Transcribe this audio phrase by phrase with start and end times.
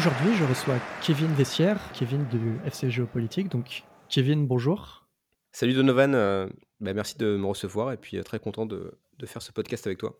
[0.00, 3.50] Aujourd'hui, je reçois Kevin Vessière, Kevin du FC Géopolitique.
[3.50, 5.06] Donc, Kevin, bonjour.
[5.52, 6.48] Salut Donovan, euh,
[6.80, 9.86] bah, merci de me recevoir et puis euh, très content de, de faire ce podcast
[9.86, 10.18] avec toi.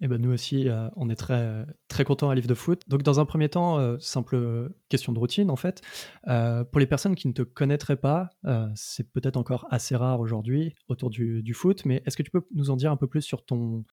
[0.00, 2.84] Et ben nous aussi, euh, on est très, très contents à Livre de Foot.
[2.88, 5.82] Donc, dans un premier temps, euh, simple question de routine, en fait.
[6.24, 8.30] Pour les personnes qui ne te connaîtraient pas,
[8.76, 12.46] c'est peut-être encore assez rare aujourd'hui autour du, du foot, mais est-ce que tu peux
[12.54, 13.84] nous en dire un peu plus sur ton,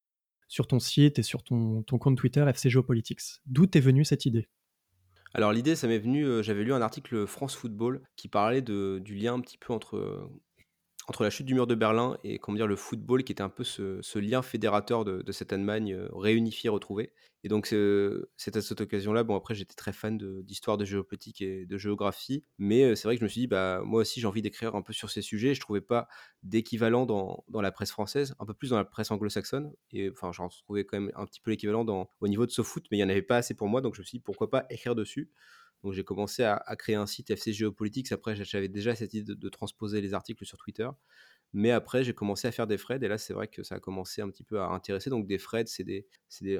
[0.48, 4.26] sur ton site et sur ton, ton compte Twitter FC Geopolitics D'où t'es venue cette
[4.26, 4.48] idée?
[5.34, 9.16] Alors l'idée, ça m'est venu, euh, j'avais lu un article France Football qui parlait du
[9.16, 10.30] lien un petit peu entre, euh,
[11.08, 13.50] entre la chute du mur de Berlin et comment dire, le football, qui était un
[13.50, 17.12] peu ce, lien fédérateur de, cette Allemagne euh, réunifiée, retrouvée.
[17.46, 17.68] Et donc
[18.38, 22.46] c'est à cette occasion-là, bon après j'étais très fan d'histoire, de, géopolitique et de géographie,
[22.58, 24.76] mais euh, c'est vrai que je me suis dit, bah moi aussi j'ai envie d'écrire
[24.76, 26.08] un peu sur ces sujets, je trouvais pas
[26.44, 30.48] d'équivalent dans, la presse française, un peu plus dans la presse anglo-saxonne, et enfin j'en
[30.48, 31.86] trouvais quand même un petit peu l'équivalent
[32.22, 33.95] au niveau de ce foot, mais il n'y en avait pas assez pour moi, donc
[33.95, 35.30] je me suis dit pourquoi pas écrire dessus.
[35.84, 37.52] Donc j'ai commencé à, créer un site FC
[38.12, 40.89] après j'avais déjà cette idée de, transposer les articles sur Twitter,
[41.53, 43.80] mais après, j'ai commencé à faire des threads et là, c'est vrai que ça a
[43.80, 45.11] commencé un petit peu à intéresser.
[45.11, 46.08] Donc, des threads, c'est des,
[46.42, 46.59] des,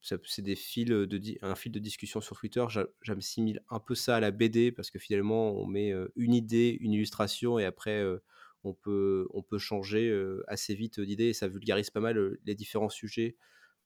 [0.00, 1.06] c'est des fils de,
[1.42, 2.64] un fil de discussion sur Twitter.
[2.70, 6.32] J'a- J'assimile un peu ça à la BD parce que finalement, on met euh, une
[6.32, 8.22] idée, une illustration et après, euh,
[8.64, 12.40] on peut, on peut changer euh, assez vite d'idée et ça vulgarise pas mal euh,
[12.46, 13.36] les différents sujets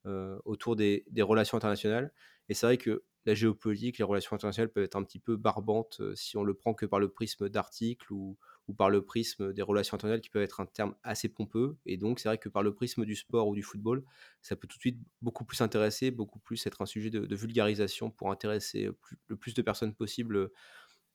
[0.07, 2.13] euh, autour des relations internationales.
[2.49, 5.99] Et c'est vrai que la géopolitique, les relations internationales peuvent être un petit peu barbantes
[6.01, 8.39] euh, si on le prend que par le prisme d'articles ou,
[8.77, 11.77] par le prisme des relations internationales qui peuvent être un terme assez pompeux.
[11.87, 14.05] Et donc, c'est vrai que par le prisme du sport ou du football,
[14.43, 18.11] ça peut tout de suite beaucoup plus intéresser, beaucoup plus être un sujet de, vulgarisation
[18.11, 18.91] pour intéresser
[19.29, 20.51] le plus de personnes possible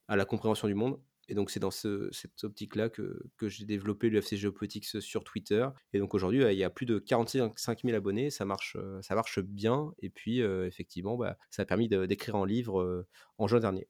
[0.07, 0.99] à la compréhension du monde.
[1.27, 5.67] Et donc, c'est dans ce- cette optique-là que, que j'ai développé l'UFC Geopolitics sur Twitter.
[5.93, 8.29] Et donc, aujourd'hui, il y a plus de 45 000 abonnés.
[8.29, 9.93] Ça marche, euh, ça marche bien.
[9.99, 13.87] Et puis, euh, effectivement, bah, ça a permis d'écrire un livre euh, en juin dernier.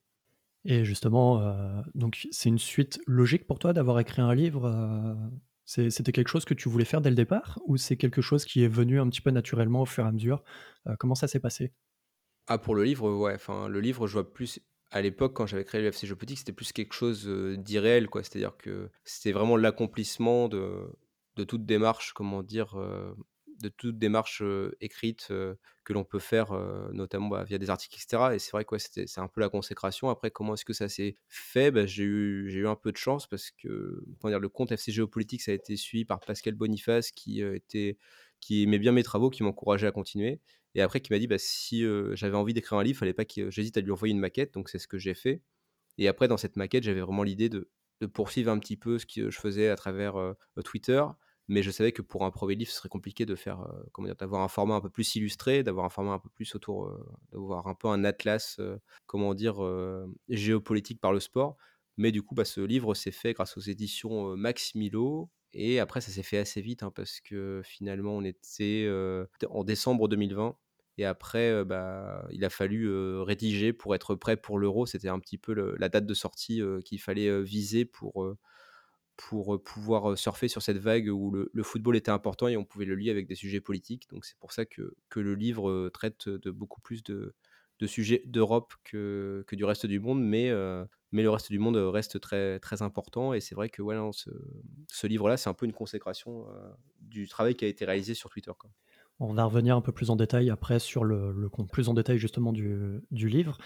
[0.64, 5.16] Et justement, euh, donc c'est une suite logique pour toi d'avoir écrit un livre
[5.64, 8.62] C'était quelque chose que tu voulais faire dès le départ ou c'est quelque chose qui
[8.62, 10.44] est venu un petit peu naturellement au fur et à mesure?
[11.00, 11.72] Comment ça s'est passé?
[12.46, 13.34] Ah, pour le livre, ouais.
[13.34, 14.60] Enfin, le livre, je vois plus.
[14.92, 18.22] À l'époque, quand j'avais créé l'UFC Geopolitique, c'était plus quelque chose euh, d'irréel, quoi.
[18.22, 20.86] C'est-à-dire que c'était vraiment l'accomplissement de,
[21.48, 23.14] toute démarche, comment dire, euh,
[23.62, 25.28] de toute démarche euh, écrite
[25.84, 26.52] que l'on peut faire,
[26.92, 28.34] notamment bah, via des articles, etc.
[28.34, 30.10] Et c'est vrai que c'est un peu la consécration.
[30.10, 31.70] Après, comment est-ce que ça s'est fait?
[31.70, 35.52] Bah, j'ai eu, un peu de chance parce que dire, le compte FC Géopolitique, ça
[35.52, 37.40] a été suivi par Pascal Boniface qui
[38.50, 40.38] aimait bien mes travaux, qui m'encourageait à continuer.
[40.74, 43.50] Et après, qui m'a dit, bah, si j'avais envie d'écrire un livre, fallait pas que
[43.50, 44.54] j'hésite à lui envoyer une maquette.
[44.54, 45.42] Donc, c'est ce que j'ai fait.
[45.98, 47.70] Et après, dans cette maquette, j'avais vraiment l'idée de,
[48.14, 50.14] poursuivre un petit peu ce que je faisais à travers
[50.64, 51.04] Twitter.
[51.48, 54.16] Mais je savais que pour un premier livre, ce serait compliqué de faire, comment dire,
[54.16, 56.90] d'avoir un format un peu plus illustré, d'avoir un format un peu plus autour,
[57.32, 58.60] d'avoir un peu un atlas,
[59.06, 59.56] comment dire,
[60.28, 61.56] géopolitique par le sport.
[61.98, 65.30] Mais du coup, bah, ce livre s'est fait grâce aux éditions Max Milo.
[65.54, 68.88] Et après, ça s'est fait assez vite hein, parce que finalement, on était
[69.48, 70.56] en décembre 2020.
[70.98, 72.90] Et après, bah, il a fallu
[73.22, 74.86] rédiger pour être prêt pour l'euro.
[74.86, 78.36] C'était un petit peu la date de sortie qu'il fallait viser pour,
[79.16, 82.84] pour pouvoir surfer sur cette vague où le, le football était important et on pouvait
[82.84, 84.08] le lier avec des sujets politiques.
[84.10, 87.34] Donc c'est pour ça que, que le livre traite de beaucoup plus de,
[87.82, 91.58] de sujets d'Europe que, que du reste du monde, mais, euh, mais le reste du
[91.58, 93.34] monde reste très, très important.
[93.34, 94.30] Et c'est vrai que ouais, ce,
[94.86, 98.30] ce livre-là, c'est un peu une consécration euh, du travail qui a été réalisé sur
[98.30, 98.52] Twitter.
[99.18, 102.18] On va revenir un peu plus en détail après sur le, le plus en détail
[102.18, 103.58] justement du, du livre.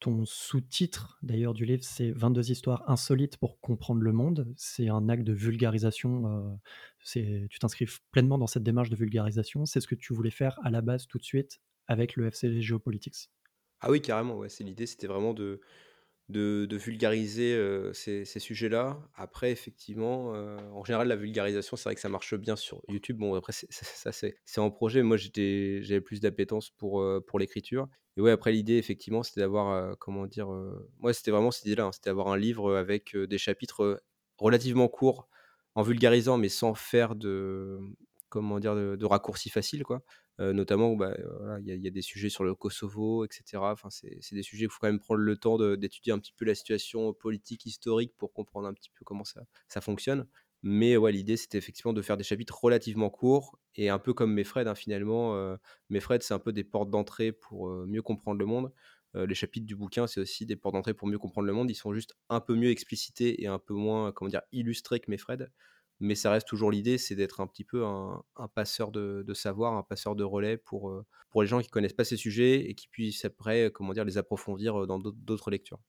[0.00, 4.52] Ton sous-titre d'ailleurs du livre, c'est 22 histoires insolites pour comprendre le monde.
[4.58, 6.50] C'est un acte de vulgarisation.
[7.16, 9.64] euh, tu t'inscris pleinement dans cette démarche de vulgarisation.
[9.64, 12.60] C'est ce que tu voulais faire à la base tout de suite avec le FC
[12.60, 13.30] Geopolitics.
[13.86, 15.60] Ah oui, carrément, ouais, c'est l'idée, c'était vraiment de,
[16.30, 17.54] de, vulgariser
[17.92, 18.98] ces, ces sujets-là.
[19.14, 23.18] Après, effectivement, en général, la vulgarisation, c'est vrai que ça marche bien sur YouTube.
[23.18, 25.02] Bon, après, c'est- ça, c'est en projet.
[25.02, 27.86] Moi, j'étais, j'avais plus d'appétence pour, pour l'écriture.
[28.16, 30.48] Et ouais, après, l'idée, effectivement, c'était d'avoir, comment dire,
[30.98, 34.02] moi, c'était vraiment cette idée-là, hein, c'était d'avoir un livre avec des chapitres
[34.38, 35.28] relativement courts,
[35.74, 37.78] en vulgarisant, mais sans faire de,
[38.30, 40.02] comment dire, de, de raccourcis faciles, quoi.
[40.38, 41.16] Notamment, bah,
[41.60, 43.72] il y, a- des sujets sur le Kosovo, etc.
[43.72, 46.32] Enfin, c'est des sujets où il faut quand même prendre le temps d'étudier un petit
[46.32, 50.26] peu la situation politique, historique pour comprendre un petit peu comment ça, ça fonctionne.
[50.62, 54.32] Mais ouais, l'idée, c'était effectivement de faire des chapitres relativement courts et un peu comme
[54.32, 55.36] mes Fred, hein, finalement.
[55.36, 55.56] euh,
[55.90, 58.72] mes Fred, c'est un peu des portes d'entrée pour mieux comprendre le monde.
[59.14, 61.70] Les chapitres du bouquin, c'est aussi des portes d'entrée pour mieux comprendre le monde.
[61.70, 65.08] Ils sont juste un peu mieux explicités et un peu moins, comment dire, illustrés que
[65.08, 65.52] mes Fred.
[66.04, 68.22] Mais ça reste toujours l'idée, c'est d'être un petit peu un,
[68.54, 72.04] passeur de, savoir, un passeur de relais pour, euh, pour les gens qui connaissent pas
[72.04, 75.80] ces sujets et qui puissent après, comment dire, les approfondir dans d'autres lectures.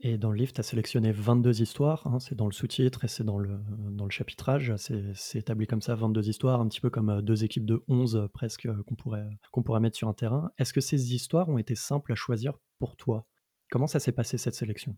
[0.00, 3.08] Et dans le livre, tu as sélectionné 22 histoires, hein, c'est dans le sous-titre et
[3.08, 6.90] c'est dans le, dans le chapitrage, c'est établi comme ça, 22 histoires, un petit peu
[6.90, 10.50] comme deux équipes de 11 presque qu'on pourrait, qu'on pourrait mettre sur un terrain.
[10.58, 13.26] Est-ce que ces histoires ont été simples à choisir pour toi?
[13.70, 14.96] Comment ça s'est passé cette sélection?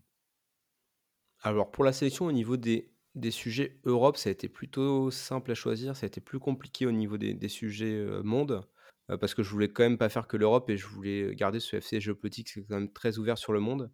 [1.41, 5.51] Alors pour la sélection au niveau des, des sujets Europe, ça a été plutôt simple
[5.51, 8.61] à choisir, ça a été plus compliqué au niveau des, sujets monde,
[9.07, 11.77] parce que je voulais quand même pas faire que l'Europe et je voulais garder ce
[11.77, 13.91] FC géopolitique, c'est quand même très ouvert sur le monde.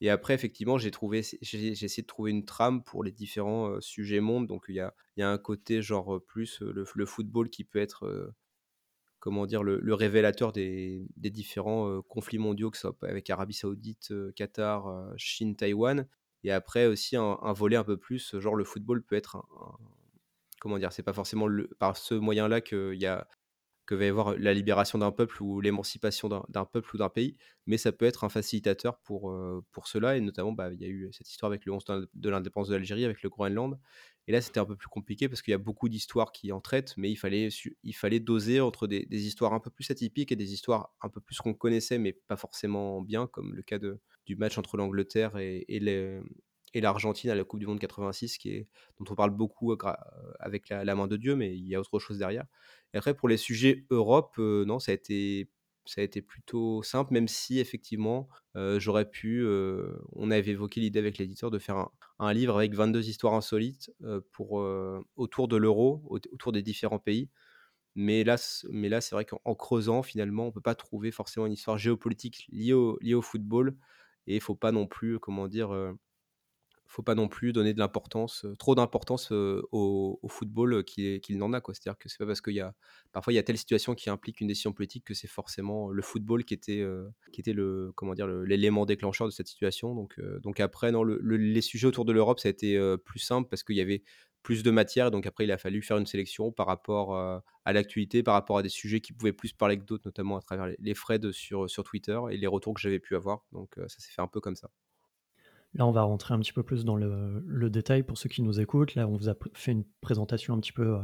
[0.00, 4.46] Et après, effectivement, j'ai essayé de trouver une trame pour les différents sujets monde.
[4.46, 8.34] Donc, il y a, un côté genre plus le, football qui peut être,
[9.20, 14.12] comment dire, le, révélateur des, des différents conflits mondiaux, que ce soit avec Arabie Saoudite,
[14.34, 16.06] Qatar, Chine, Taïwan.
[16.44, 19.44] Et après aussi un, volet un peu plus, genre le football peut être
[20.60, 21.46] comment dire, c'est pas forcément
[21.78, 23.28] par ce moyen-là qu'il y a
[23.86, 27.36] que va y avoir la libération d'un peuple ou l'émancipation d'un peuple ou d'un pays,
[27.66, 30.86] mais ça peut être un facilitateur pour, euh, pour cela, et notamment, bah, il y
[30.86, 33.78] a eu cette histoire avec le 11 de l'indépendance de l'Algérie, avec le Groenland,
[34.26, 36.60] et là, c'était un peu plus compliqué parce qu'il y a beaucoup d'histoires qui en
[36.60, 37.48] traitent, mais il fallait,
[37.82, 41.20] il fallait doser entre des, histoires un peu plus atypiques et des histoires un peu
[41.20, 45.36] plus qu'on connaissait, mais pas forcément bien, comme le cas de, du match entre l'Angleterre
[45.36, 45.80] et,
[46.74, 48.68] l'Argentine à la Coupe du Monde 86, qui est,
[48.98, 49.76] dont on parle beaucoup euh,
[50.40, 52.44] avec la, main de Dieu, mais il y a autre chose derrière.
[52.92, 55.50] Et après, pour les sujets Europe, euh, non, ça a été
[55.86, 59.46] ça a été plutôt simple, même si effectivement, euh, j'aurais pu,
[60.12, 63.92] on avait évoqué l'idée avec l'éditeur de faire un, livre avec 22 histoires insolites
[64.32, 64.66] pour,
[65.16, 67.28] autour de l'euro, autour des différents pays.
[67.94, 68.36] Mais là,
[68.70, 71.78] mais là c'est vrai qu'en creusant, finalement, on ne peut pas trouver forcément une histoire
[71.78, 73.76] géopolitique liée au football.
[74.26, 75.72] Et il faut pas non plus, comment dire,
[76.86, 81.60] faut pas non plus donner de l'importance, trop d'importance au, football qu'il n'en a.
[81.66, 82.74] C'est-à-dire que c'est pas parce qu'il y a
[83.12, 86.02] parfois il y a telle situation qui implique une décision politique que c'est forcément le
[86.02, 86.86] football qui était,
[87.32, 89.94] qui était le comment dire l'élément déclencheur de cette situation.
[89.94, 93.62] Donc, donc après non, les sujets autour de l'Europe ça a été plus simple parce
[93.62, 94.02] qu'il y avait
[94.44, 95.10] plus de matière.
[95.10, 98.62] Donc après il a fallu faire une sélection par rapport à l'actualité, par rapport à
[98.62, 101.82] des sujets qui pouvaient plus parler que d'autres, notamment à travers les, threads sur, sur
[101.82, 103.44] Twitter et les retours que j'avais pu avoir.
[103.50, 104.70] Donc ça s'est fait un peu comme ça.
[105.74, 108.60] Là, on va rentrer un petit peu plus dans le, détail pour ceux qui nous
[108.60, 108.94] écoutent.
[108.94, 111.02] Là, on vous a fait une présentation un petit peu euh,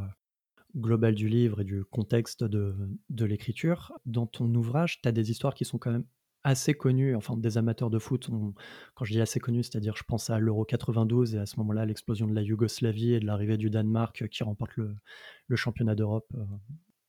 [0.77, 2.75] globale du livre et du contexte de,
[3.25, 3.93] l'écriture.
[4.07, 6.07] Dans ton ouvrage, tu as des histoires qui sont quand même
[6.45, 8.31] assez connues, enfin des amateurs de foot.
[8.95, 11.87] quand je dis assez connues, c'est-à-dire je pense à l'Euro 92 et à ce moment-là
[11.87, 14.97] l'explosion de la Yougoslavie et de l'arrivée du Danemark qui remporte le,
[15.57, 16.45] championnat d'Europe euh,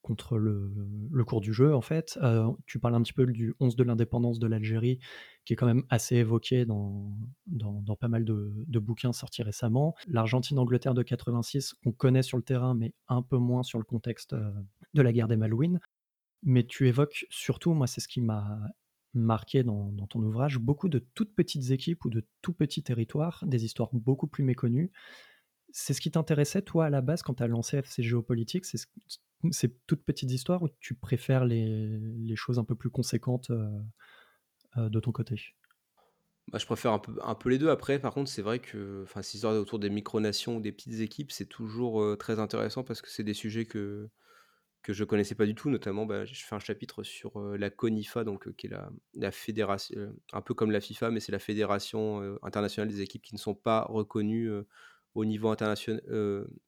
[0.01, 2.17] contre le, cours du jeu, en fait.
[2.21, 4.99] Euh, tu parles un petit peu du 11 de l'indépendance de l'Algérie,
[5.45, 7.15] qui est quand même assez évoqué dans,
[7.47, 9.95] dans, pas mal de, bouquins sortis récemment.
[10.07, 14.33] L'Argentine-Angleterre de 86, qu'on connaît sur le terrain, mais un peu moins sur le contexte
[14.33, 14.51] euh,
[14.93, 15.79] de la guerre des Malouines.
[16.43, 18.59] Mais tu évoques surtout, moi, c'est ce qui m'a
[19.13, 23.65] marqué dans, ton ouvrage, beaucoup de toutes petites équipes ou de tout petits territoires, des
[23.65, 24.91] histoires beaucoup plus méconnues.
[25.71, 28.79] C'est ce qui t'intéressait, toi, à la base, quand tu as lancé FC Géopolitique C'est
[29.51, 33.69] ces toutes petites histoires ou tu préfères les, les choses un peu plus conséquentes euh,
[34.77, 35.55] euh, de ton côté?
[36.51, 37.69] Bah, je préfère un peu, un peu les deux.
[37.69, 41.31] Après, par contre, c'est vrai que ces histoires autour des micronations ou des petites équipes,
[41.31, 44.09] c'est toujours euh, très intéressant parce que c'est des sujets que,
[44.81, 45.69] que je connaissais pas du tout.
[45.69, 48.73] Notamment, bah, je fais un chapitre sur la CONIFA, donc, qui est
[49.13, 53.35] la, fédération, un peu comme la FIFA, mais c'est la fédération internationale des équipes qui
[53.35, 54.49] ne sont pas reconnues
[55.13, 56.01] au niveau international,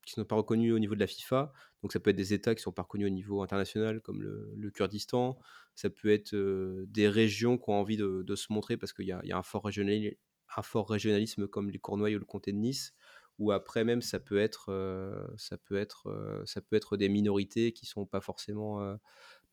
[0.05, 1.53] qui sont pas reconnus au niveau de la FIFA.
[1.81, 4.21] Donc ça peut être des États qui ne sont pas reconnus au niveau international, comme
[4.21, 5.39] le, Kurdistan.
[5.75, 6.35] Ça peut être
[6.87, 10.61] des régions qui ont envie de, se montrer parce qu'il y, a, un fort, un
[10.61, 12.93] fort régionalisme comme les Cournois ou le comté de Nice.
[13.39, 14.71] Ou après même ça peut être,
[15.37, 18.97] ça peut être, ça peut être des minorités qui sont pas forcément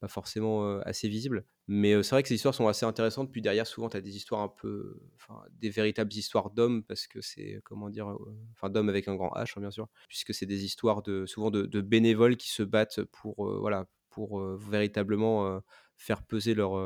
[0.00, 1.44] pas forcément assez visible.
[1.68, 3.30] Mais c'est vrai que ces histoires sont assez intéressantes.
[3.30, 4.98] Puis derrière, souvent, tu as des histoires un peu.
[5.16, 7.60] Enfin, des véritables histoires d'hommes, parce que c'est.
[7.64, 8.16] Comment dire
[8.52, 9.88] Enfin, d'hommes avec un grand H, hein, bien sûr.
[10.08, 15.60] Puisque c'est des histoires de, souvent de, bénévoles qui se battent pour, voilà, pour véritablement
[15.96, 16.76] faire peser leurs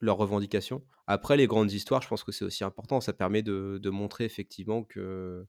[0.00, 0.84] leur revendications.
[1.06, 3.00] Après, les grandes histoires, je pense que c'est aussi important.
[3.00, 5.46] Ça permet de montrer effectivement que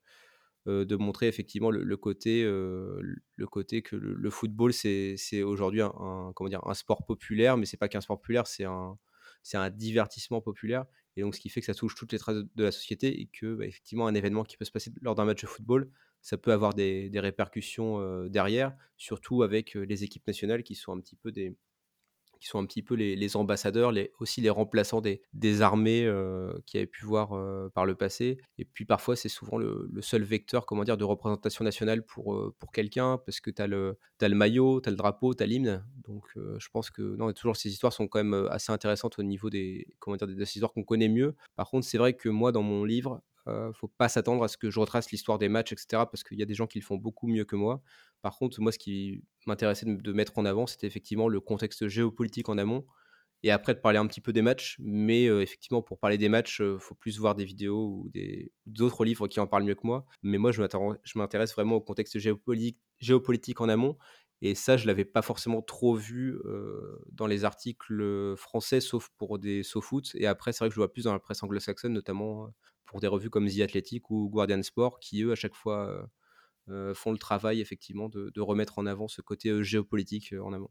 [0.66, 6.66] de montrer effectivement le, côté, le côté que le, football, c'est aujourd'hui un, comment dire,
[6.68, 8.98] un sport populaire, mais c'est pas qu'un sport populaire, c'est un,
[9.54, 10.86] un divertissement populaire.
[11.18, 13.28] Et donc, ce qui fait que ça touche toutes les traces de la société et
[13.28, 15.92] que, bah, effectivement, un événement qui peut se passer lors d'un match de football,
[16.22, 21.16] ça peut avoir des, répercussions derrière, surtout avec les équipes nationales qui sont un petit
[21.16, 21.56] peu des,
[22.42, 26.88] qui sont un petit peu les, ambassadeurs, aussi les remplaçants des, armées euh, qui avaient
[26.88, 28.40] pu voir euh, par le passé.
[28.58, 32.54] Et puis parfois, c'est souvent le, seul vecteur comment dire, de représentation nationale pour, euh,
[32.58, 35.46] pour quelqu'un, parce que tu as, as, le maillot, tu as le drapeau, tu as
[35.46, 35.86] l'hymne.
[36.04, 39.52] Donc je pense que non, toujours ces histoires sont quand même assez intéressantes au niveau
[39.52, 41.36] des, comment dire, des, histoires qu'on connaît mieux.
[41.56, 44.58] Par contre, c'est vrai que moi, dans mon livre, ne faut pas s'attendre à ce
[44.58, 46.04] que je retrace l'histoire des matchs, etc.
[46.12, 47.82] Parce qu'il y a des gens qui le font beaucoup mieux que moi.
[48.22, 52.50] Par contre, moi, ce qui m'intéressait de, mettre en avant, c'était effectivement le contexte géopolitique
[52.50, 52.86] en amont.
[53.44, 54.78] Et après, de parler un petit peu des matchs.
[54.80, 58.12] Mais effectivement, pour parler des matchs, il faut plus voir des vidéos ou
[58.68, 60.06] d'autres livres qui en parlent mieux que moi.
[60.22, 60.62] Mais moi, je
[61.16, 63.98] m'intéresse vraiment au contexte géopolitique, en amont.
[64.44, 66.40] Et ça, je ne l'avais pas forcément trop vu
[67.12, 70.12] dans les articles français, sauf pour des foot.
[70.14, 72.48] Et après, c'est vrai que je vois plus dans la presse anglo-saxonne, notamment
[72.92, 76.10] pour des revues comme The Athletic ou Guardian Sport, qui eux, à chaque fois,
[76.94, 80.70] font le travail, effectivement, de, remettre en avant ce côté géopolitique en amont.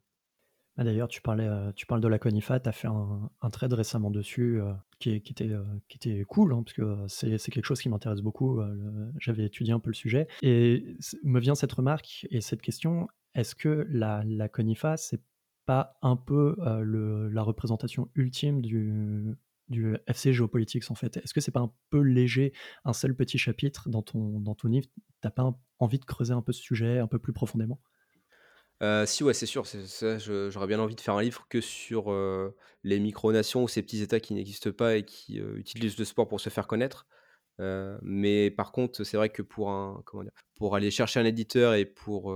[0.76, 3.72] Ah, d'ailleurs, tu, parlais, tu parles de la CONIFA, tu as fait un, un, trade
[3.72, 4.60] récemment dessus
[4.98, 8.60] qui, était, cool, hein, parce que c'est quelque chose qui m'intéresse beaucoup.
[9.18, 10.28] J'avais étudié un peu le sujet.
[10.42, 15.22] Et me vient cette remarque et cette question est-ce que la, la CONIFA, c'est
[15.64, 16.56] pas un peu
[17.32, 19.36] la représentation ultime du,
[19.70, 22.52] du FC Géopolitiques en fait Est-ce que c'est pas un peu léger,
[22.84, 24.88] un seul petit chapitre dans ton, dans ton livre?
[25.20, 27.80] T'as pas envie de creuser un peu ce sujet un peu plus profondément?
[29.04, 29.64] Si ouais c'est sûr,
[30.18, 32.14] j'aurais bien envie de faire un livre que sur
[32.82, 36.40] les micronations ou ces petits États qui n'existent pas et qui utilisent le sport pour
[36.40, 37.06] se faire connaître.
[38.02, 41.74] mais par contre, c'est vrai que pour un comment dire, pour aller chercher un éditeur
[41.74, 42.34] et pour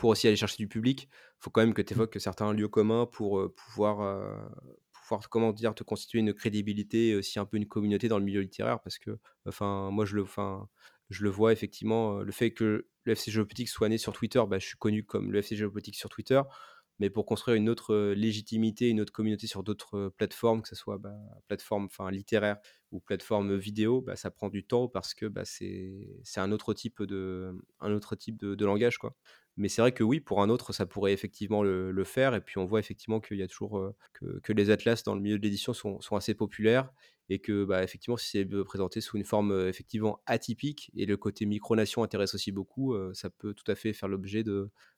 [0.00, 1.96] pour aussi aller chercher du public, il faut quand même que tu mmh.
[1.98, 4.34] évoques certains lieux communs pour euh, pouvoir, euh,
[5.30, 8.80] comment dire, te constituer une crédibilité aussi un peu une communauté dans le milieu littéraire.
[8.82, 10.68] Parce que, enfin, moi, je le, enfin,
[11.10, 14.58] je le vois effectivement, le fait que le FC Géopolitique soit né sur Twitter, bah,
[14.58, 16.40] je suis connu comme le FC Géopolitique sur Twitter.
[17.00, 20.98] Mais pour construire une autre légitimité, une autre communauté sur d'autres plateformes, que ce soit
[20.98, 21.16] bah,
[21.48, 22.58] plateforme enfin, littéraire
[22.92, 27.02] ou plateforme vidéo, bah, ça prend du temps parce que bah, c'est un autre type
[27.02, 28.98] de, un autre type de langage.
[28.98, 29.16] Quoi.
[29.60, 32.34] Mais c'est vrai que oui, pour un autre, ça pourrait effectivement le, faire.
[32.34, 35.38] Et puis on voit effectivement qu'il y a toujours que, les atlas dans le milieu
[35.38, 36.90] de l'édition sont, assez populaires
[37.28, 41.44] et que bah, effectivement, si c'est présenté sous une forme effectivement atypique et le côté
[41.44, 44.42] micronation intéresse aussi beaucoup, ça peut tout à fait faire l'objet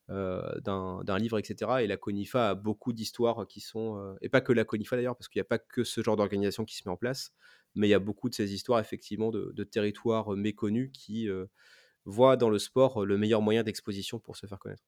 [0.09, 1.81] d'un livre, etc.
[1.81, 5.29] Et la Conifa a beaucoup d'histoires qui sont et pas que la Conifa d'ailleurs, parce
[5.29, 7.33] qu'il n'y a pas que ce genre d'organisation qui se met en place,
[7.75, 11.29] mais il y a beaucoup de ces histoires effectivement de territoires méconnus qui
[12.05, 14.85] voit dans le sport le meilleur moyen d'exposition pour se faire connaître.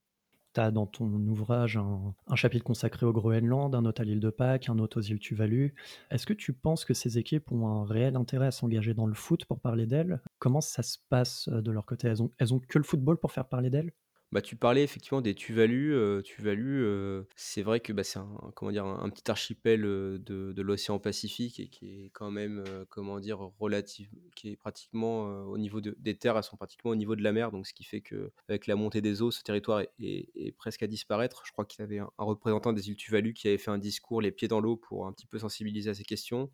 [0.55, 4.31] Tu as dans ton ouvrage un, chapitre consacré au Groenland, un autre à l'île de
[4.31, 5.75] Pâques, un autre aux îles Tuvalu.
[6.11, 9.15] Est-ce que tu penses que ces équipes ont un réel intérêt à s'engager dans le
[9.15, 10.21] foot pour parler d'elles?
[10.39, 12.07] Comment ça se passe de leur côté?
[12.07, 13.93] Elles ont, elles ont que le football pour faire parler d'elles?
[14.35, 15.95] Bah, tu parlais effectivement des Tuvalu.
[16.25, 21.69] Tuvalu, c'est vrai que bah, c'est un, comment un, petit archipel de, l'océan Pacifique et
[21.69, 26.43] qui est quand même, comment dire, relative, qui est pratiquement au niveau des terres, elles
[26.43, 27.53] sont pratiquement au niveau de la mer.
[27.53, 30.89] Donc, ce qui fait que avec la montée des eaux, ce territoire est, presque à
[30.89, 31.45] disparaître.
[31.47, 34.21] Je crois qu'il y avait un, représentant des îles Tuvalu qui avait fait un discours
[34.21, 36.51] les pieds dans l'eau pour un petit peu sensibiliser à ces questions.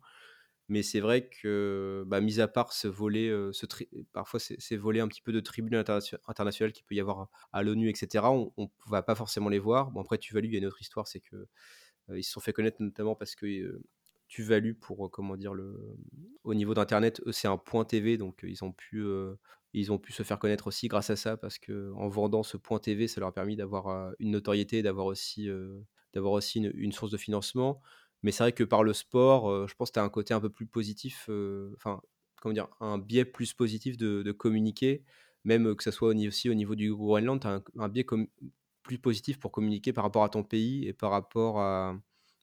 [0.71, 3.65] Mais c'est vrai que, bah, mis à part ce volet, ce
[4.13, 5.83] parfois c'est volet un petit peu de tribunal
[6.27, 9.91] international qu'il peut y avoir à l'ONU, etc., on ne va pas forcément les voir.
[9.91, 11.45] Bon, après, Tuvalu, il y a une autre histoire, c'est que
[12.15, 13.81] ils se sont fait connaître notamment parce que
[14.29, 15.77] Tuvalu, pour, comment dire, le,
[16.45, 19.05] au niveau d'Internet, c'est un point TV, donc ils ont pu
[19.73, 22.55] ils ont pu se faire connaître aussi grâce à ça parce que en vendant ce
[22.55, 25.49] point TV, ça leur a permis d'avoir une notoriété, d'avoir aussi,
[26.13, 27.81] d'avoir aussi une, source de financement.
[28.23, 30.39] Mais c'est vrai que par le sport, je pense que tu as un côté un
[30.39, 31.29] peu plus positif,
[31.75, 32.01] enfin,
[32.41, 35.03] comment dire, un biais plus positif de, communiquer,
[35.43, 38.05] même que ce soit aussi au niveau du Groenland, tu as un, biais
[38.83, 41.99] plus positif pour communiquer par rapport à ton pays et par rapport à,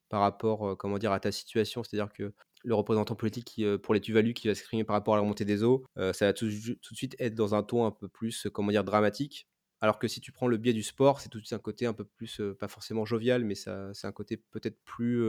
[0.09, 1.83] par rapport, comment dire, à ta situation.
[1.83, 2.33] C'est-à-dire que
[2.65, 5.63] le représentant politique pour les Tuvalu qui va s'exprimer par rapport à la montée des
[5.63, 6.49] eaux, ça va tout,
[6.83, 9.49] tout, de suite être dans un ton un peu plus, comment dire, dramatique.
[9.81, 11.87] Alors que si tu prends le biais du sport, c'est tout de suite un côté
[11.87, 15.23] un peu plus, pas forcément jovial, mais ça, c'est un côté peut-être plus,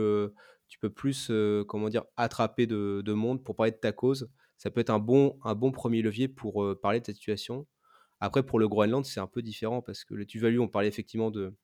[0.68, 1.30] tu peux plus,
[1.68, 4.28] comment dire, attraper de, monde pour parler de ta cause.
[4.58, 7.66] Ça peut être un bon, un bon premier levier pour parler de cette situation.
[8.18, 11.30] Après, pour le Groenland, c'est un peu différent parce que le Tuvalu, on parlait effectivement
[11.30, 11.54] de,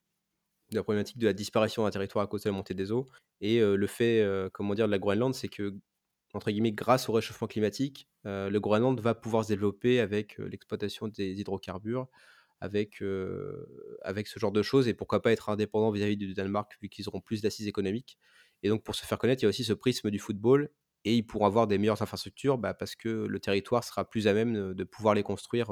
[0.72, 3.06] la problématique de la disparition d'un territoire à cause de la montée des eaux.
[3.40, 5.74] Et le fait, comment dire, de la Groenland, c'est que,
[6.34, 11.40] entre guillemets, grâce au réchauffement climatique, le Groenland va pouvoir se développer avec l'exploitation des
[11.40, 12.08] hydrocarbures,
[12.60, 13.02] avec,
[14.02, 17.08] avec ce genre de choses et pourquoi pas être indépendant vis-à-vis du Danemark vu qu'ils
[17.08, 18.18] auront plus d'assises économiques.
[18.62, 20.70] Et donc pour se faire connaître, il y a aussi ce prisme du football
[21.06, 24.34] et ils pourront avoir des meilleures infrastructures bah, parce que le territoire sera plus à
[24.34, 25.70] même de, pouvoir les construire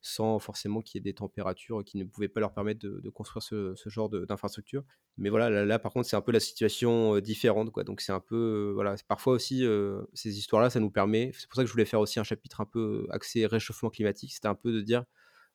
[0.00, 3.42] sans forcément qu'il y ait des températures qui ne pouvaient pas leur permettre de, construire
[3.42, 4.84] ce, ce genre de- d'infrastructure.
[5.16, 7.72] Mais voilà, là, par contre, c'est un peu la situation différente.
[7.72, 7.82] Quoi.
[7.82, 9.66] Donc c'est un peu, voilà, parfois aussi,
[10.14, 12.60] ces histoires-là, ça nous permet, c'est pour ça que je voulais faire aussi un chapitre
[12.60, 15.04] un peu axé réchauffement climatique, c'était un peu de dire,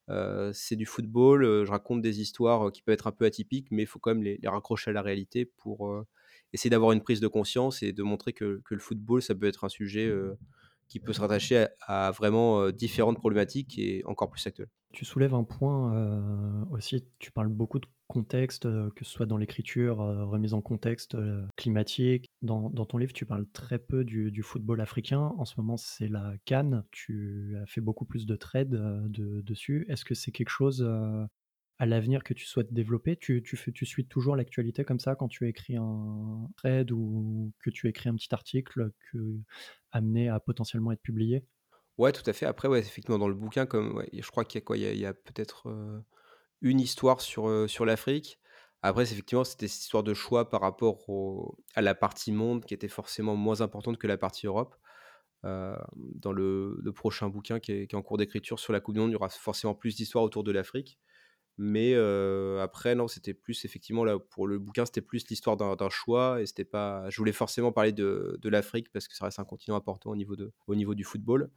[0.09, 3.25] euh, c'est du football, euh, je raconte des histoires euh, qui peuvent être un peu
[3.25, 6.05] atypiques, mais il faut quand même les, les raccrocher à la réalité pour
[6.53, 9.47] essayer d'avoir une prise de conscience et de montrer que, que le football, ça peut
[9.47, 10.35] être un sujet euh,
[10.87, 14.69] qui peut se rattacher à, vraiment euh, différentes problématiques et encore plus actuelles.
[14.93, 19.25] Tu soulèves un point euh, aussi, tu parles beaucoup de contexte, euh, que ce soit
[19.25, 21.17] dans l'écriture, remise en contexte
[21.57, 22.27] climatique.
[22.41, 25.33] Dans, ton livre, tu parles très peu du, football africain.
[25.37, 26.83] En ce moment, c'est la Cannes.
[26.91, 29.85] Tu as fait beaucoup plus de trades de- dessus.
[29.89, 30.87] Est-ce que c'est quelque chose
[31.77, 33.17] à l'avenir que tu souhaites développer?
[33.17, 37.69] Tu, tu, tu suis toujours l'actualité comme ça quand tu écris un trade ou que
[37.69, 39.17] tu écris un petit article que,
[39.91, 41.45] amené à potentiellement être publié?
[41.97, 42.45] Ouais, tout à fait.
[42.45, 45.05] Après, ouais, effectivement, dans le bouquin, comme je crois qu'il y a quoi, il y
[45.05, 45.99] a, peut-être euh,
[46.61, 48.39] une histoire sur, euh, sur l'Afrique.
[48.81, 51.07] Après, effectivement, c'était cette histoire de choix par rapport
[51.73, 54.75] à la partie monde qui était forcément moins importante que la partie Europe.
[55.45, 59.11] Euh, dans le, prochain bouquin qui est en cours d'écriture sur la Coupe du Monde,
[59.11, 60.99] il y aura forcément plus d'histoires autour de l'Afrique.
[61.57, 61.95] Mais
[62.61, 66.45] après, non, c'était plus effectivement là pour le bouquin, c'était plus l'histoire d'un choix et
[66.45, 67.09] c'était pas.
[67.09, 70.15] Je voulais forcément parler de, de l'Afrique parce que ça reste un continent important au
[70.15, 71.49] niveau de, au niveau du football.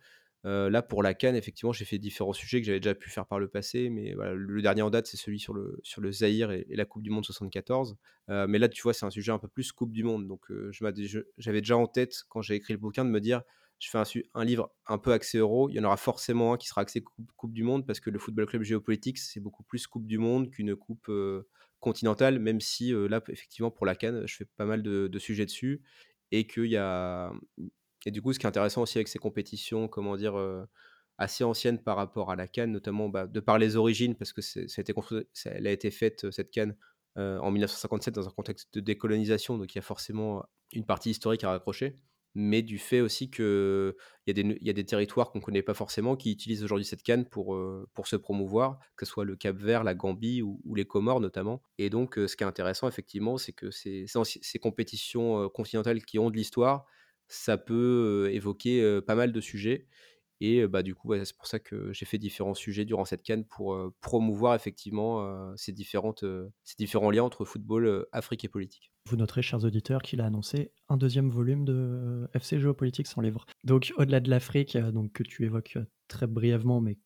[0.45, 3.39] Là, pour la Cannes, effectivement, j'ai fait différents sujets que j'avais déjà pu faire par
[3.39, 6.51] le passé, mais voilà, le dernier en date, c'est celui sur le, sur le Zaïre
[6.53, 7.97] et, la Coupe du Monde 74.
[8.31, 10.27] Euh, mais là, tu vois, c'est un sujet un peu plus Coupe du Monde.
[10.27, 13.43] Donc, j'avais déjà en tête, quand j'ai écrit le bouquin, de me dire
[13.79, 14.05] je fais un,
[14.35, 15.69] un livre un peu axé euro.
[15.69, 17.03] Il y en aura forcément un qui sera axé
[17.37, 20.51] coupe, du Monde parce que le Football Club Géopolitique, c'est beaucoup plus Coupe du Monde
[20.51, 21.49] qu'une Coupe euh,
[21.81, 25.47] continentale, même si euh, là, effectivement, pour la Cannes, je fais pas mal de, sujets
[25.47, 25.83] dessus
[26.33, 27.33] et y a.
[28.07, 30.65] Et du coup, ce qui est intéressant aussi avec ces compétitions, comment dire, euh,
[31.19, 34.41] assez anciennes par rapport à la Cannes, notamment bah, de par les origines, parce que
[34.41, 34.93] ça a été
[35.47, 36.77] elle a été faite, cette Cannes,
[37.17, 41.43] en 1957 dans un contexte de décolonisation, donc il y a forcément une partie historique
[41.43, 41.99] à raccrocher
[42.41, 43.95] mais du fait aussi qu'il
[44.29, 46.85] y, a des, y a des territoires qu'on ne connaît pas forcément qui utilisent aujourd'hui
[46.85, 47.57] cette canne pour,
[48.05, 51.65] se promouvoir, que ce soit le Cap Vert, la Gambie ou, les Comores notamment.
[51.79, 54.07] Et donc, ce qui est intéressant, effectivement, c'est que ces,
[54.63, 56.87] compétitions continentales qui ont de l'histoire,
[57.27, 59.89] ça peut évoquer pas mal de sujets.
[60.41, 63.45] Et bah, du coup, c'est pour ça que j'ai fait différents sujets durant cette canne
[63.47, 68.93] pour promouvoir effectivement ces, ces différents liens entre football, Afrique et politique.
[69.09, 73.47] Vous noterez, chers auditeurs, qu'il a annoncé un deuxième volume de FC Géopolitique sans livre.
[73.65, 76.99] Donc, au-delà de l'Afrique, euh, donc que tu évoques euh, très brièvement, mais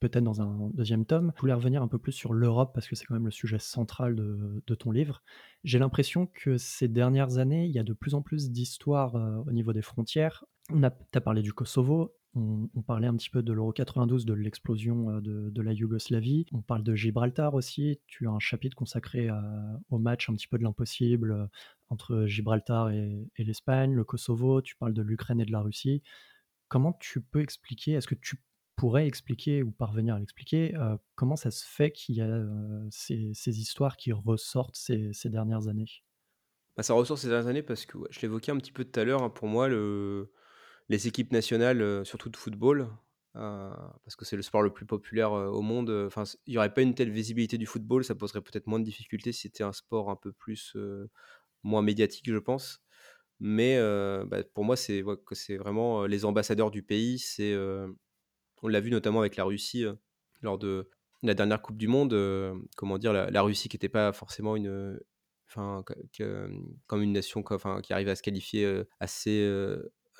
[0.00, 2.96] peut-être dans un deuxième tome, je voulais revenir un peu plus sur l'Europe parce que
[2.96, 5.22] c'est quand même le sujet central de, ton livre.
[5.62, 9.42] J'ai l'impression que ces dernières années, il y a de plus en plus d'histoires euh,
[9.46, 10.46] au niveau des frontières.
[10.72, 14.34] On a, as parlé du Kosovo, on, parlait un petit peu de l'Euro 92, de
[14.34, 16.46] l'explosion euh, de, la Yougoslavie.
[16.52, 18.00] On parle de Gibraltar aussi.
[18.06, 19.42] Tu as un chapitre consacré à,
[19.90, 21.46] au match un petit peu de l'impossible euh,
[21.88, 24.62] entre Gibraltar et, l'Espagne, le Kosovo.
[24.62, 26.02] Tu parles de l'Ukraine et de la Russie.
[26.68, 28.36] Comment tu peux expliquer, est-ce que tu
[28.80, 32.88] pourrais expliquer ou parvenir à l'expliquer, euh, comment ça se fait qu'il y a euh,
[32.90, 36.02] ces, histoires qui ressortent ces, dernières années?
[36.78, 39.04] Bah, Ça ressort ces dernières années parce que je l'évoquais un petit peu tout à
[39.04, 39.22] l'heure.
[39.22, 40.32] Hein, pour moi, le
[40.90, 42.88] les équipes nationales, euh, surtout de football,
[43.36, 43.70] euh,
[44.04, 45.88] parce que c'est le sport le plus populaire euh, au monde.
[46.06, 48.84] Enfin, il n'y aurait pas une telle visibilité du football, ça poserait peut-être moins de
[48.84, 50.76] difficultés si c'était un sport un peu plus
[51.62, 52.82] moins médiatique, je pense.
[53.38, 53.78] Mais
[54.26, 57.18] bah, pour moi, c'est c'est vraiment les ambassadeurs du pays.
[57.18, 57.56] C'est,
[58.62, 59.86] on l'a vu notamment avec la Russie
[60.42, 60.90] lors de
[61.22, 62.14] la dernière Coupe du Monde.
[62.76, 64.98] comment dire, la, Russie qui n'était pas forcément une,
[65.48, 65.84] enfin,
[66.86, 67.42] comme une nation,
[67.82, 69.46] qui arrive à se qualifier assez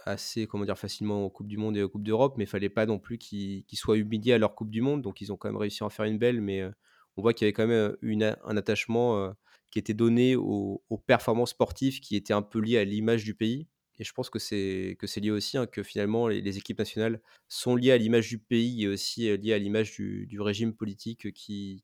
[0.04, 2.68] assez comment dire facilement aux coupes du monde et aux coupes d'Europe mais il fallait
[2.68, 5.02] pas non plus qu'ils qu soient humiliés à leur coupe du monde.
[5.02, 6.70] Donc ils ont quand même réussi à en faire une belle mais euh,
[7.16, 9.30] on voit qu'il y avait quand même une, un attachement euh,
[9.70, 13.68] qui était donné aux, performances sportives qui était un peu lié à l'image du pays.
[13.98, 17.92] Et je pense que c'est lié aussi hein, que finalement les, équipes nationales sont liées
[17.92, 21.82] à l'image du pays et aussi liées à l'image du, régime politique qui,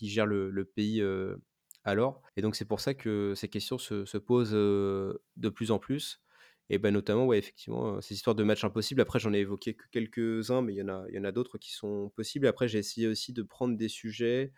[0.00, 1.36] gère, le, pays euh,
[1.84, 2.22] alors.
[2.36, 5.78] Et donc c'est pour ça que ces questions se, se posent euh, de plus en
[5.78, 6.20] plus
[6.70, 9.00] et ben notamment, ouais, effectivement, ces histoires de matchs impossibles.
[9.00, 11.32] Après, j'en ai évoqué que quelques-uns, mais il y en a, il y en a
[11.32, 12.46] d'autres qui sont possibles.
[12.46, 14.52] Après, j'ai essayé aussi de prendre des sujets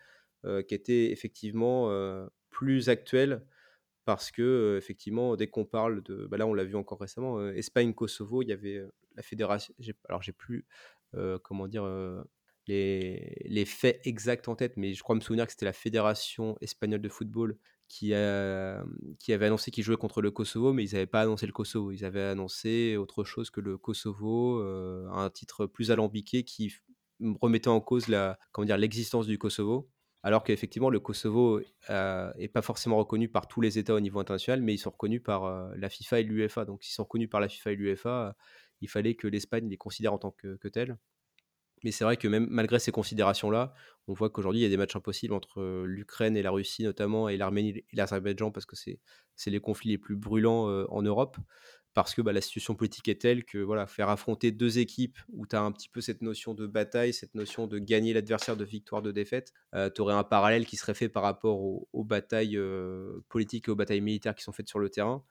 [0.44, 3.42] euh, qui étaient effectivement euh, plus actuels,
[4.04, 7.48] parce que euh, effectivement, dès qu'on parle de, bah là, on l'a vu encore récemment,
[7.50, 8.82] Espagne-Kosovo, il y avait
[9.16, 9.72] la fédération.
[10.06, 10.66] Alors, j'ai plus,
[11.42, 11.86] comment dire,
[12.66, 16.58] les, les faits exacts en tête, mais je crois me souvenir que c'était la Fédération
[16.60, 17.56] espagnole de football
[17.92, 21.92] qui, avait annoncé qu'ils jouaient contre le Kosovo, mais ils n'avaient pas annoncé le Kosovo.
[21.92, 26.72] Ils avaient annoncé autre chose que le Kosovo, euh, un titre plus alambiqué qui
[27.42, 29.90] remettait en cause la, comment dire, l'existence du Kosovo.
[30.22, 34.20] Alors qu'effectivement, le Kosovo n'est euh, pas forcément reconnu par tous les États au niveau
[34.20, 36.64] international, mais ils sont reconnus par euh, la FIFA et l'UEFA.
[36.64, 38.34] Donc, s'ils sont reconnus par la FIFA et l'UEFA,
[38.80, 40.96] il fallait que l'Espagne les considère en tant que, que tels.
[41.84, 43.74] Mais c'est vrai que même malgré ces considérations-là,
[44.06, 47.28] on voit qu'aujourd'hui, il y a des matchs impossibles entre l'Ukraine et la Russie notamment,
[47.28, 49.00] et l'Arménie et l'Azerbaïdjan, parce que c'est
[49.46, 51.36] les conflits les plus brûlants en Europe,
[51.94, 55.46] parce que bah, la situation politique est telle que voilà, faire affronter deux équipes où
[55.46, 58.64] tu as un petit peu cette notion de bataille, cette notion de gagner l'adversaire, de
[58.64, 59.52] victoire, de défaite,
[59.94, 62.58] tu aurais un parallèle qui serait fait par rapport aux batailles
[63.28, 65.22] politiques et aux batailles militaires qui sont faites sur le terrain.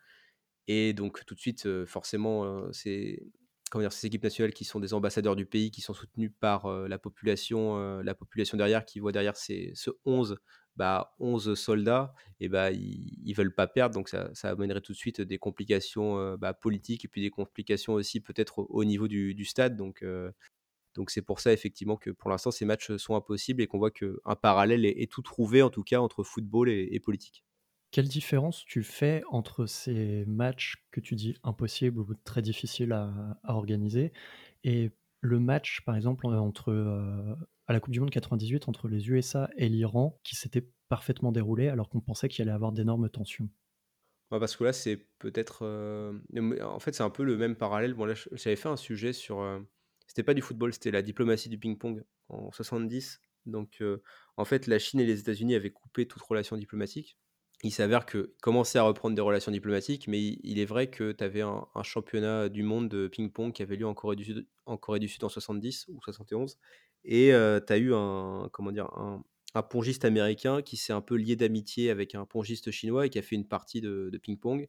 [0.67, 3.23] Et donc tout de suite, forcément, c'est
[3.71, 6.67] comment dire, ces équipes nationales qui sont des ambassadeurs du pays, qui sont soutenus par
[6.67, 10.37] la, population, la population derrière, qui voit derrière ces, ce 11,
[10.75, 13.95] bah, 11 soldats, et bah, ils ne veulent pas perdre.
[13.95, 17.93] Donc ça, ça, amènerait tout de suite des complications bah, politiques et puis des complications
[17.93, 19.77] aussi peut-être au, niveau du, stade.
[19.77, 20.03] Donc
[20.93, 23.91] donc c'est pour ça effectivement que pour l'instant ces matchs sont impossibles et qu'on voit
[23.91, 27.45] qu'un parallèle est, tout trouvé en tout cas entre football et politique.
[27.91, 33.37] Quelle différence tu fais entre ces matchs que tu dis impossibles ou très difficiles à,
[33.43, 34.13] organiser
[34.63, 37.35] et le match, par exemple, entre euh,
[37.67, 41.67] à la Coupe du Monde 98 entre les USA et l'Iran qui s'était parfaitement déroulé
[41.67, 43.49] alors qu'on pensait qu'il allait avoir d'énormes tensions?
[44.29, 45.63] Parce que là, c'est peut-être.
[45.63, 46.17] Euh,
[46.63, 47.93] en fait, c'est un peu le même parallèle.
[47.93, 49.41] Bon, là, j'avais fait un sujet sur.
[49.41, 49.59] Euh,
[50.07, 53.19] c'était pas du football, c'était la diplomatie du ping-pong en 70.
[53.45, 53.83] Donc,
[54.37, 57.17] en fait, la Chine et les États-Unis avaient coupé toute relation diplomatique
[57.63, 61.23] il s'avère que commençait à reprendre des relations diplomatiques, mais il, est vrai que tu
[61.23, 64.77] avais un, championnat du monde de ping-pong qui avait lieu en Corée du Sud en,
[64.77, 66.57] Corée du Sud en 70 ou 71.
[67.03, 69.23] Et tu as eu un, comment dire, un,
[69.63, 73.21] pongiste américain qui s'est un peu lié d'amitié avec un pongiste chinois et qui a
[73.21, 74.67] fait une partie de, ping-pong.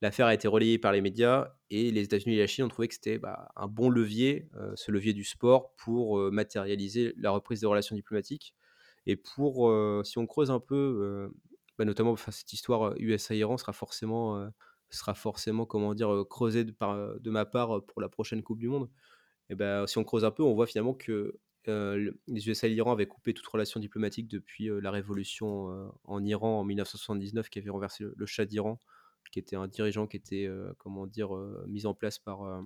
[0.00, 2.88] L'affaire a été relayée par les médias et les États-Unis et la Chine ont trouvé
[2.88, 7.66] que c'était bah, un bon levier, ce levier du sport, pour matérialiser la reprise des
[7.66, 8.56] relations diplomatiques.
[9.06, 9.72] Et pour,
[10.04, 11.30] si on creuse un peu
[11.78, 14.50] bah, notamment cette histoire USA-Iran sera forcément,
[14.90, 18.68] sera forcément comment dire, creusée de, par, de ma part pour la prochaine Coupe du
[18.68, 18.90] Monde.
[19.50, 22.92] Et ben, si on creuse un peu, on voit finalement que les USA et l'Iran
[22.92, 28.04] avaient coupé toute relation diplomatique depuis la révolution en Iran en 1979 qui avait renversé
[28.14, 28.78] le, Shah d'Iran,
[29.30, 31.30] qui était un dirigeant qui était comment dire,
[31.66, 32.64] mis en place par,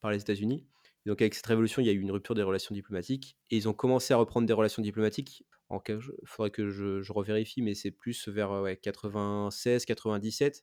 [0.00, 0.66] par les États-Unis.
[1.06, 3.68] Donc avec cette révolution, il y a eu une rupture des relations diplomatiques et ils
[3.68, 5.44] ont commencé à reprendre des relations diplomatiques
[5.88, 10.62] il faudrait que je, revérifie, mais c'est plus vers 96-97.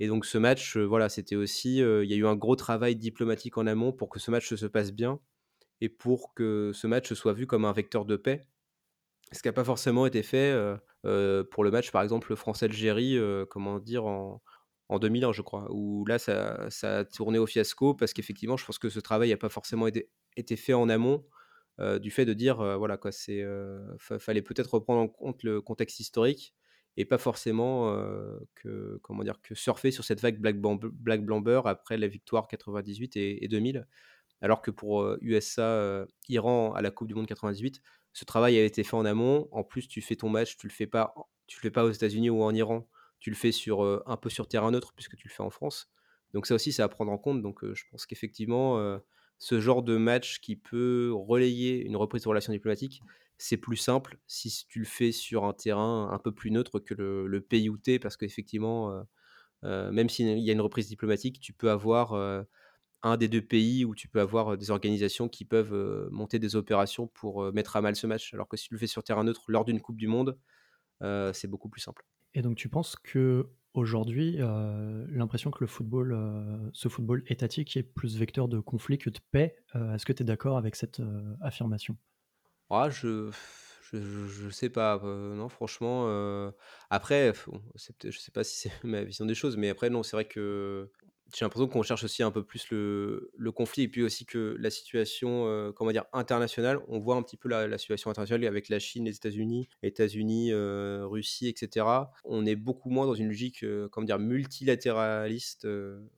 [0.00, 3.58] Et donc ce match, voilà, c'était aussi, il y a eu un gros travail diplomatique
[3.58, 5.20] en amont pour que ce match se passe bien
[5.80, 8.46] et pour que ce match soit vu comme un vecteur de paix.
[9.32, 10.54] Ce qui n'a pas forcément été fait
[11.02, 13.18] pour le match, par exemple, France-Algérie,
[13.50, 14.42] comment dire, en,
[14.88, 18.78] en 2001, je crois, où là, ça, a tourné au fiasco parce qu'effectivement, je pense
[18.78, 21.24] que ce travail n'a pas forcément été, fait en amont
[22.00, 23.44] du fait de dire, voilà, quoi, c'est,
[23.98, 26.54] fallait peut-être reprendre en compte le contexte historique
[26.96, 27.96] et pas forcément
[28.54, 33.48] que, comment dire, que surfer sur cette vague Black, Blamber après la victoire 98 et,
[33.48, 33.86] 2000.
[34.42, 37.80] Alors que pour USA, Iran à la Coupe du Monde 98,
[38.12, 39.48] ce travail a été fait en amont.
[39.50, 41.14] En plus, tu fais ton match, tu le fais pas,
[41.46, 42.88] tu le fais pas aux États-Unis ou en Iran,
[43.24, 45.88] tu le fais sur un peu sur terrain neutre puisque tu le fais en France.
[46.34, 47.40] Donc ça aussi, c'est à prendre en compte.
[47.40, 49.00] Donc je pense qu'effectivement,
[49.38, 53.00] ce genre de match qui peut relayer une reprise de relations diplomatiques,
[53.38, 56.94] c'est plus simple si tu le fais sur un terrain un peu plus neutre que
[56.94, 59.02] le, pays où tu parce qu'effectivement, euh,
[59.64, 62.42] euh, même s'il y a une reprise diplomatique, tu peux avoir euh,
[63.02, 67.08] un des deux pays où tu peux avoir des organisations qui peuvent monter des opérations
[67.08, 69.44] pour mettre à mal ce match, alors que si tu le fais sur terrain neutre
[69.48, 70.38] lors d'une Coupe du Monde,
[71.34, 72.04] c'est beaucoup plus simple.
[72.34, 77.76] Et donc tu penses que aujourd'hui, euh, l'impression que le football, euh, ce football étatique
[77.76, 80.76] est plus vecteur de conflit que de paix, euh, est-ce que tu es d'accord avec
[80.76, 81.02] cette
[81.40, 81.96] affirmation?
[82.70, 83.30] Ah, je,
[83.92, 86.08] je, sais pas, non, franchement.
[86.90, 87.32] après,
[88.04, 90.90] je sais pas si c'est ma vision des choses, mais après, non, c'est vrai que
[91.34, 94.70] j'ai l'impression qu'on cherche aussi un peu plus le, conflit et puis aussi que la
[94.70, 98.78] situation euh, comment dire internationale on voit un petit peu la, situation internationale avec la
[98.78, 101.86] Chine les États-Unis États-Unis euh, Russie etc
[102.24, 105.66] on est beaucoup moins dans une logique euh, comment dire multilatéraliste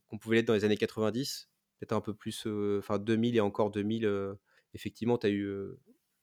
[0.09, 1.49] qu'on pouvait l'être dans les années 90
[1.81, 2.47] peut-être un peu plus
[2.79, 4.37] enfin 2000 et encore 2000
[4.75, 5.49] effectivement tu as eu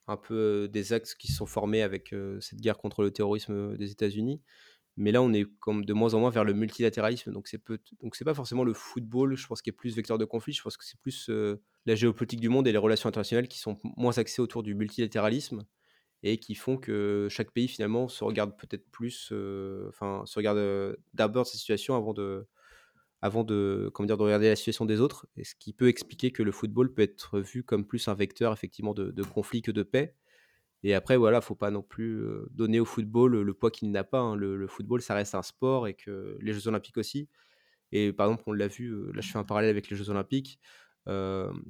[0.07, 3.91] un peu des axes qui se sont formés avec cette guerre contre le terrorisme des
[3.91, 4.41] États-Unis
[4.95, 7.31] mais là, on est comme de moins en moins vers le multilatéralisme.
[7.31, 7.61] Donc, c'est
[8.01, 10.53] donc c'est pas forcément le football, je pense, qui est plus vecteur de conflit.
[10.53, 11.29] Je pense que c'est plus
[11.85, 15.65] la géopolitique du monde et les relations internationales qui sont moins axées autour du multilatéralisme
[16.23, 19.91] et qui font que chaque pays finalement se regarde peut-être plus, euh,
[20.25, 22.47] se regarde euh, d'abord sa situation avant de,
[23.21, 26.31] avant de, comment dire, de regarder la situation des autres, et ce qui peut expliquer
[26.31, 29.83] que le football peut être vu comme plus un vecteur effectivement de conflit que de
[29.83, 30.15] paix.
[30.83, 34.19] Et après, voilà, faut pas non plus donner au football le poids qu'il n'a pas.
[34.19, 34.35] hein.
[34.35, 37.29] Le, football, ça reste un sport et que les Jeux Olympiques aussi.
[37.91, 40.59] Et par exemple, on l'a vu, là je fais un parallèle avec les Jeux Olympiques.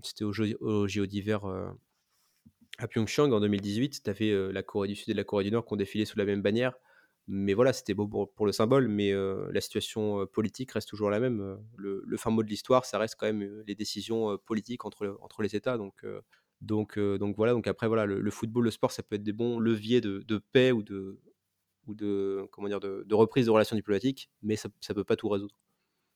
[0.02, 1.46] C'était au, au JO d'hiver
[2.80, 4.04] à Pyeongchang en 2018.
[4.04, 6.18] Tu avais la Corée du Sud et la Corée du Nord qui ont défilé sous
[6.18, 6.74] la même bannière.
[7.28, 11.60] Mais voilà, c'était beau pour, le symbole, mais la situation politique reste toujours la même.
[11.78, 15.44] Le, le fin mot de l'histoire, ça reste quand même les décisions politiques entre, entre
[15.44, 15.78] les États.
[15.78, 16.04] Donc,
[16.64, 19.34] donc, euh, donc voilà, donc après, voilà, le, football, le sport, ça peut être des
[19.34, 24.70] bons leviers de, paix ou de, comment dire, de, reprise de relations diplomatiques, mais ça
[24.90, 25.56] ne peut pas tout résoudre.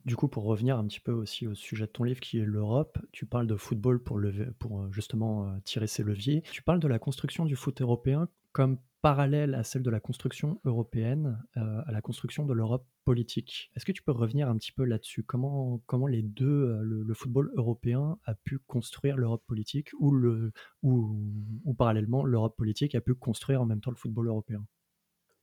[0.06, 2.46] Du coup, pour revenir un petit peu aussi au sujet de ton livre qui est
[2.46, 6.44] l'Europe, tu parles de football pour, lever- euh, justement euh, tirer ses leviers.
[6.52, 10.60] Tu parles de la construction du foot européen comme parallèle à celle de la construction
[10.66, 13.70] européenne, euh, à la construction de l'Europe politique.
[13.76, 15.22] Est-ce que tu peux revenir un petit peu là-dessus?
[15.22, 20.54] Comment, comment les deux, euh, le, football européen a pu construire l'Europe politique ou, le,
[20.82, 24.66] ou, parallèlement l'Europe politique a pu construire en même temps le football européen?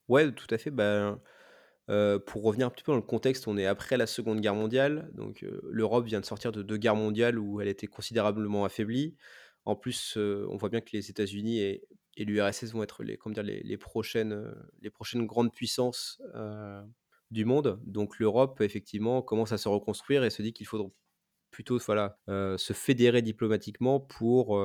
[0.09, 0.73] Ouais, tout à fait.
[0.73, 1.21] Ben,
[2.27, 5.09] pour revenir un petit peu dans le contexte, on est après la Seconde Guerre mondiale.
[5.15, 9.15] Donc l'Europe vient de sortir de deux guerres mondiales où elle était considérablement affaiblie.
[9.67, 11.79] En plus, on voit bien que les États-Unis
[12.17, 16.83] et, l'URSS vont être les, comment dire, les, prochaines, euh, les prochaines grandes puissances euh,
[17.31, 17.81] du monde.
[17.85, 20.89] Donc l'Europe, effectivement, commence à se reconstruire et se dit qu'il faudra
[21.51, 24.61] plutôt voilà, euh, se fédérer diplomatiquement pour,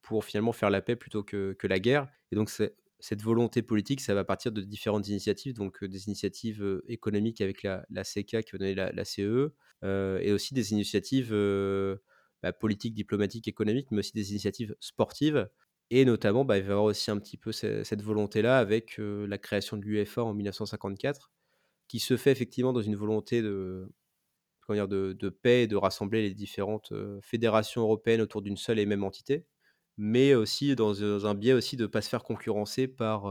[0.00, 2.08] pour finalement faire la paix plutôt que, que la guerre.
[2.32, 2.50] Et donc
[2.98, 7.84] cette volonté politique, ça va partir de différentes initiatives, donc des initiatives économiques avec la,
[7.90, 9.52] la qui va donner la, CE,
[9.84, 11.34] euh, et aussi des initiatives
[12.42, 15.48] bah, politiques, diplomatiques, économiques, mais aussi des initiatives sportives.
[15.90, 18.96] Et notamment, bah, il va y avoir aussi un petit peu ce- cette volonté-là avec
[18.98, 21.30] la création de l'UEFA en 1954,
[21.88, 23.88] qui se fait effectivement dans une volonté de,
[24.60, 29.04] comment de, paix et de rassembler les différentes fédérations européennes autour d'une seule et même
[29.04, 29.46] entité,
[29.98, 33.26] mais aussi dans, un biais aussi de ne pas se faire concurrencer par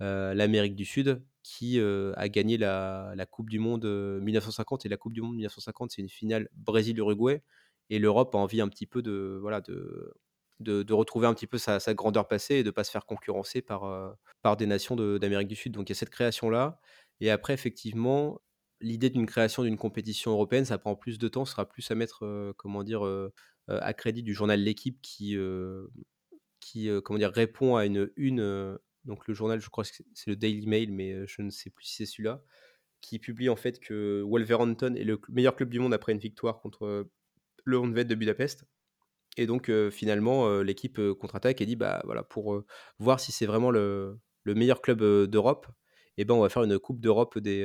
[0.00, 4.96] l'Amérique du Sud qui a gagné la, la Coupe du Monde euh, 1950 et la
[4.96, 7.42] Coupe du Monde 1950 c'est une finale Brésil-Uruguay.
[7.90, 10.14] Et l'Europe a envie un petit peu de voilà de
[10.60, 13.84] de, retrouver un petit peu sa, grandeur passée et de pas se faire concurrencer par,
[13.84, 14.10] euh,
[14.42, 15.72] par des nations d'Amérique du Sud.
[15.72, 16.80] Donc il y a cette création-là.
[17.20, 18.40] Et après, effectivement,
[18.80, 22.24] l'idée d'une création d'une compétition européenne, ça prend plus de temps, sera plus à mettre,
[22.24, 23.32] euh, comment dire, euh,
[23.68, 25.36] à crédit du journal L'équipe qui,
[26.60, 28.78] qui comment dire, répond à une une.
[29.04, 31.84] donc le journal, je crois que c'est le Daily Mail, mais je ne sais plus
[31.84, 32.42] si c'est celui-là,
[33.00, 36.60] qui publie en fait que Wolverhampton est le meilleur club du monde après une victoire
[36.60, 37.08] contre
[37.64, 38.66] le Honved de Budapest.
[39.36, 42.62] Et donc finalement, l'équipe contre-attaque et dit bah voilà pour
[42.98, 45.66] voir si c'est vraiment le, le meilleur club d'Europe,
[46.18, 47.64] et ben on va faire une coupe d'Europe des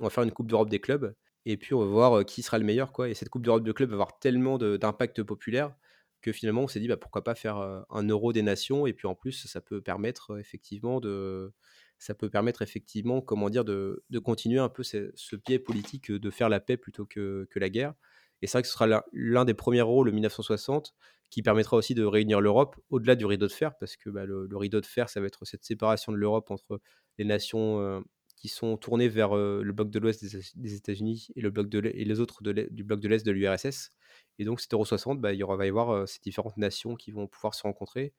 [0.00, 1.14] on va faire une coupe d'Europe des clubs
[1.46, 3.08] et puis on va voir qui sera le meilleur quoi.
[3.08, 5.74] Et cette coupe d'Europe de clubs va avoir tellement d'impact populaire
[6.20, 7.56] que finalement on s'est dit bah pourquoi pas faire
[7.88, 11.52] un Euro des nations et puis en plus ça peut permettre effectivement de
[11.98, 16.30] ça peut permettre effectivement comment dire de, de continuer un peu ce, biais politique de
[16.30, 17.94] faire la paix plutôt que, que la guerre.
[18.42, 20.94] Et c'est vrai que ce sera l'un des premiers euros, le 1960,
[21.30, 24.48] qui permettra aussi de réunir l'Europe au-delà du rideau de fer, parce que bah, le,
[24.56, 26.80] rideau de fer, ça va être cette séparation de l'Europe entre
[27.18, 28.00] les nations euh,
[28.36, 30.24] qui sont tournées vers euh, le bloc de l'Ouest
[30.56, 33.90] des, États-Unis et, le bloc et les autres du bloc de l'Est de l'URSS.
[34.38, 36.56] Et donc, cet Euro 60, bah, il y aura, va y avoir euh, ces différentes
[36.56, 38.14] nations qui vont pouvoir se rencontrer.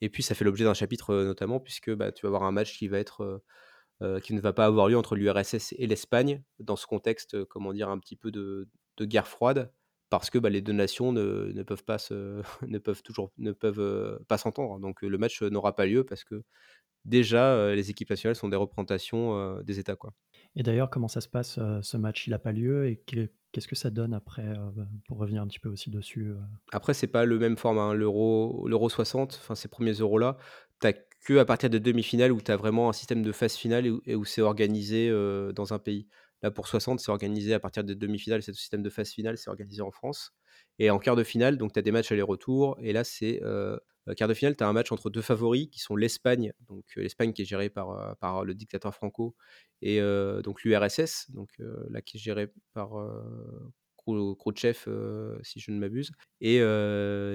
[0.00, 2.78] Et puis, ça fait l'objet d'un chapitre notamment, puisque bah, tu vas avoir un match
[2.78, 3.42] qui va être.
[4.22, 7.88] qui ne va pas avoir lieu entre l'URSS et l'Espagne, dans ce contexte, comment dire,
[7.88, 9.72] un petit peu de, de guerre froide,
[10.10, 13.52] parce que bah, les deux nations ne, ne peuvent pas se, ne peuvent toujours ne
[13.52, 14.78] peuvent pas s'entendre.
[14.80, 16.42] Donc le match n'aura pas lieu parce que
[17.04, 20.14] déjà les équipes nationales sont des représentations des États quoi.
[20.54, 22.26] Et d'ailleurs, comment ça se passe ce match?
[22.26, 24.70] Il n'a pas lieu et que- qu'est-ce que ça donne après euh,
[25.06, 26.34] Pour revenir un petit peu aussi dessus.
[26.72, 27.94] Après c'est pas le même format, hein.
[27.94, 30.36] l'euro l'euro 60, enfin ces premiers euros là,
[30.80, 33.86] t'as que à partir des demi-finales où tu as vraiment un système de phase finale
[34.06, 36.08] et où, c'est organisé euh, dans un pays.
[36.42, 39.38] Là pour 60, c'est organisé à partir des demi-finales, c'est le système de phase finale,
[39.38, 40.32] c'est organisé en France.
[40.78, 42.76] Et en quart de finale, donc tu as des matchs aller-retour.
[42.80, 45.68] Et là, c'est euh, euh, quart de finale, tu as un match entre deux favoris
[45.70, 49.34] qui sont l'Espagne, donc euh, l'Espagne qui est gérée par, le dictateur Franco,
[49.82, 50.00] et
[50.42, 52.92] donc l'URSS, donc euh, qui est gérée par
[54.06, 54.78] Khrouchtchev,
[55.42, 56.12] si je ne m'abuse.
[56.40, 56.60] Et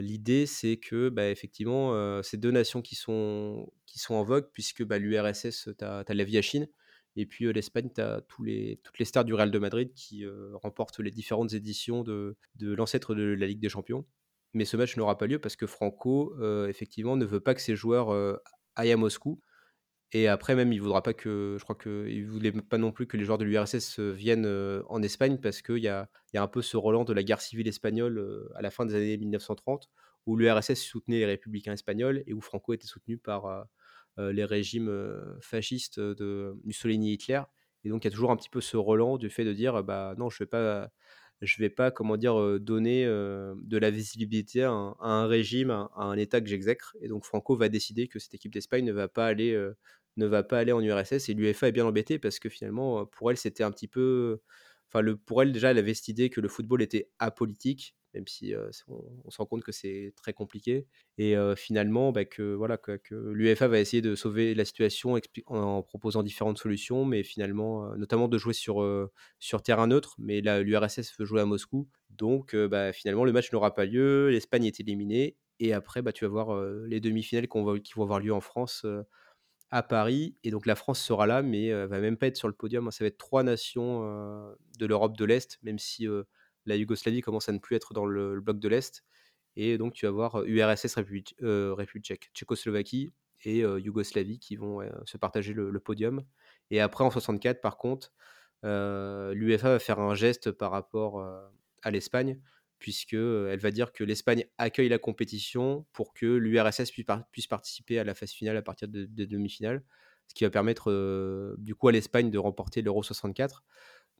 [0.01, 4.83] l'idée, c'est que bah, effectivement, ces deux nations qui sont, qui sont en vogue, puisque
[4.83, 6.67] bah, l'URSS, tu as, l'Aviachine,
[7.15, 10.25] et puis l'Espagne, tu as tous les, toutes les stars du Real de Madrid qui
[10.53, 14.05] remportent les différentes éditions de, de l'ancêtre de la Ligue des Champions.
[14.53, 16.35] mais ce match n'aura pas lieu parce que Franco,
[16.67, 18.39] effectivement, ne veut pas que ses joueurs,
[18.75, 19.41] aillent à Moscou
[20.13, 23.15] et après même, il voudra pas que je crois qu'il voulait pas non plus que
[23.15, 24.47] les joueurs de l'URSS, viennent,
[24.87, 27.23] en Espagne parce qu'il y a il y a un peu ce relent de la
[27.23, 29.89] guerre civile espagnole, à la fin des années 1930
[30.25, 33.65] où l'URSS soutenait les républicains espagnols et où Franco était soutenu par,
[34.17, 37.41] les régimes, heu, fascistes, de Mussolini et Hitler.
[37.83, 39.83] Et donc il y a toujours un petit peu ce relent du fait de dire:
[39.83, 40.91] «Bah non, je vais pas
[41.41, 46.39] je vais pas, comment dire, donner, de la visibilité à un régime, à un État
[46.41, 49.53] que j'exècre» et donc Franco va décider que cette équipe d'Espagne ne va pas aller,
[50.17, 53.31] ne va pas aller en URSS et l'UEFA est bien embêtée parce que finalement, pour
[53.31, 54.39] elle, c'était un petit peu
[54.93, 58.53] enfin pour elle déjà, elle avait cette idée que le football était apolitique, même si,
[58.87, 62.99] on se rend compte que c'est très compliqué et finalement, bah, que voilà, que
[63.31, 68.37] l'UEFA va essayer de sauver la situation en proposant différentes solutions, mais finalement, notamment de
[68.37, 68.83] jouer sur,
[69.63, 73.85] terrain neutre, mais l'URSS veut jouer à Moscou, donc bah, finalement le match n'aura pas
[73.85, 77.47] lieu, l'Espagne est éliminée et après, bah, tu vas voir, les demi-finales
[77.83, 78.85] qui vont avoir lieu en France,
[79.71, 82.47] à Paris et donc la France sera là, mais heu, va même pas être sur
[82.49, 82.91] le podium, hein.
[82.91, 84.01] Ça va être 3 nations,
[84.79, 86.07] de l'Europe de l'Est, même si,
[86.65, 89.03] la Yougoslavie commence à ne plus être dans le bloc de l'Est
[89.57, 94.55] et donc tu vas voir, URSS, République, heu, République tchèque, Tchécoslovaquie et heu, Yougoslavie qui
[94.55, 96.23] vont, se partager le podium
[96.71, 98.13] et après en 64 par contre,
[98.63, 101.19] l'UEFA va faire un geste par rapport,
[101.83, 102.39] à l'Espagne
[102.79, 107.27] puisque, heu, elle va dire que l'Espagne accueille la compétition pour que l'URSS puisse par
[107.31, 109.83] puisse participer à la phase finale à partir de des demi-finales.
[110.27, 113.63] Ce qui va permettre, du coup à l'Espagne de remporter l'Euro 64.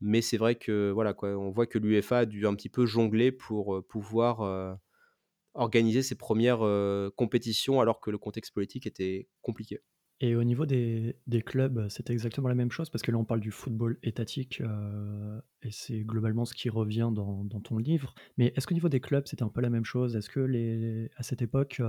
[0.02, 2.86] Mais c'est vrai que voilà quoi, on voit que l'UEFA a dû un petit peu
[2.86, 4.78] jongler pour, pouvoir,
[5.54, 9.80] organiser ses premières res compétitions alors que le contexte politique était compliqué.
[10.24, 12.92] Et au niveau des clubs, c'est exactement la même chose?
[12.92, 14.62] Parce que là, on parle du football étatique,
[15.64, 18.14] et c'est globalement ce qui revient dans dans ton livre.
[18.38, 20.16] Mais est-ce qu'au niveau des clubs, c'était un peu la même chose?
[20.16, 21.82] Est-ce que les à cette époque,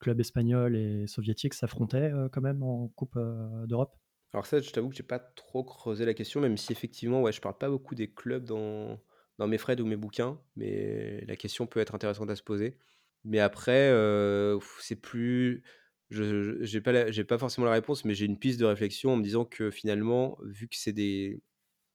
[0.00, 3.18] clubs espagnols et soviétiques s'affrontaient, quand même en coupe,
[3.66, 3.94] d'Europe?
[4.34, 7.32] Alors ça, je t'avoue que j'ai pas trop creusé la question, même si effectivement, ouais,
[7.32, 9.00] je parle pas beaucoup des clubs dans
[9.38, 12.78] dans mes threads ou mes bouquins, mais la question peut être intéressante à se poser.
[13.24, 15.62] Mais après, heu, c'est plus
[16.10, 19.16] je j'ai pas j'ai pas forcément la réponse, mais j'ai une piste de réflexion en
[19.16, 21.42] me disant que finalement, vu que c'est des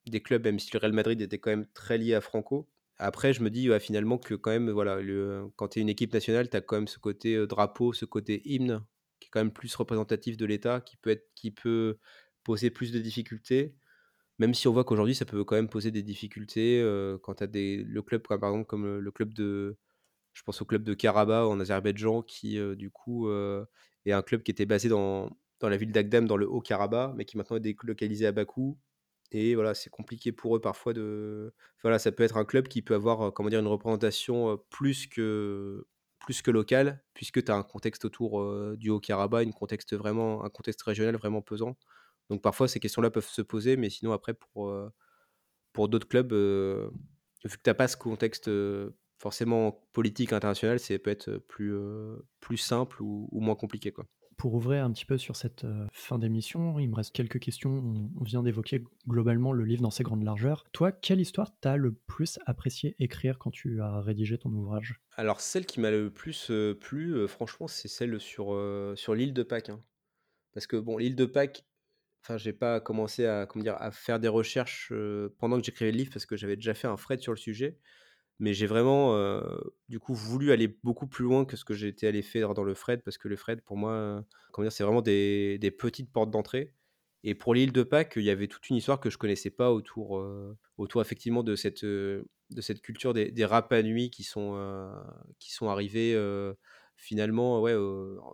[0.08, 2.69] des clubs, même si le Real Madrid était quand même très lié à Franco.
[2.97, 4.99] Après, je me dis, finalement que quand même, voilà,
[5.56, 8.06] quand tu es une équipe nationale, tu as quand même ce côté, heu, drapeau, ce
[8.06, 8.86] côté hymne,
[9.19, 11.97] qui est quand même plus représentatif de l'État, qui peut être qui peut
[12.43, 13.75] poser plus de difficultés.
[14.39, 17.43] Même si on voit qu'aujourd'hui, ça peut quand même poser des difficultés, heu, quand tu
[17.43, 19.78] as des le club par exemple, comme, le club de
[20.34, 23.65] je pense au club de Karabakh en Azerbaïdjan qui, heu, du coup, heu,
[24.06, 25.30] est un club qui était basé dans
[25.62, 28.80] dans la ville d'Agdam, dans le Haut-Karabakh, mais qui maintenant est délocalisé à Bakou
[29.32, 32.82] et voilà, c'est compliqué pour eux parfois de voilà, ça peut être un club qui
[32.82, 33.60] peut avoir, heu, comment dire?
[33.60, 35.86] Une représentation, plus que
[36.19, 38.43] plus que locale, puisque tu as un contexte autour,
[38.78, 41.78] du Haut-Karabakh, un contexte régional vraiment pesant.
[42.30, 44.74] Donc parfois ces questions-là peuvent se poser, mais sinon après pour,
[45.74, 48.50] pour d'autres clubs, vu que tu as pas ce contexte,
[49.18, 51.76] forcément politique international, c'est peut être, plus,
[52.39, 54.06] plus simple ou ou moins compliqué, quoi.
[54.38, 57.72] Pour ouvrir un petit peu sur cette, fin d'émission, il me reste quelques questions.
[57.72, 60.63] On on vient d'évoquer globalement le livre dans ses grandes largeurs.
[60.72, 65.02] Toi, quelle histoire t'a le plus apprécié écrire quand tu as rédigé ton ouvrage?
[65.18, 68.58] Alors celle qui m'a le plus, plu, franchement, c'est celle sur,
[68.96, 69.84] sur l'île de Pâques, hein.
[70.54, 71.63] Parce que bon, l'île de Pâques,
[72.23, 73.75] enfin, j'ai pas commencé à, comment dire?
[73.79, 74.91] À faire des recherches,
[75.39, 77.77] pendant que j'écrivais le livre parce que j'avais déjà fait un thread sur le sujet.
[78.39, 79.15] Mais j'ai vraiment,
[79.89, 82.73] du coup, voulu aller beaucoup plus loin que ce que j'étais allé faire dans le
[82.75, 84.71] thread parce que le thread pour moi, comment dire?
[84.73, 86.73] C'est vraiment des petites portes d'entrée
[87.23, 89.71] et pour l'île de Pâques, il y avait toute une histoire que je connaissais pas
[89.73, 90.23] autour,
[90.77, 92.25] autour effectivement de cette, de
[92.62, 94.55] cette culture des des Rapa Nui qui sont,
[95.39, 96.15] qui sont arrivés,
[96.95, 97.75] finalement, ouais,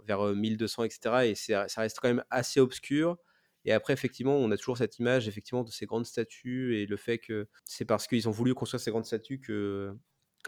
[0.05, 3.17] vers, heu, 1200 et cetera et ça reste quand même assez obscur
[3.65, 6.97] et après effectivement, on a toujours cette image effectivement de ces grandes statues et le
[6.97, 9.93] fait que c'est parce qu'ils ont voulu construire ces grandes statues que,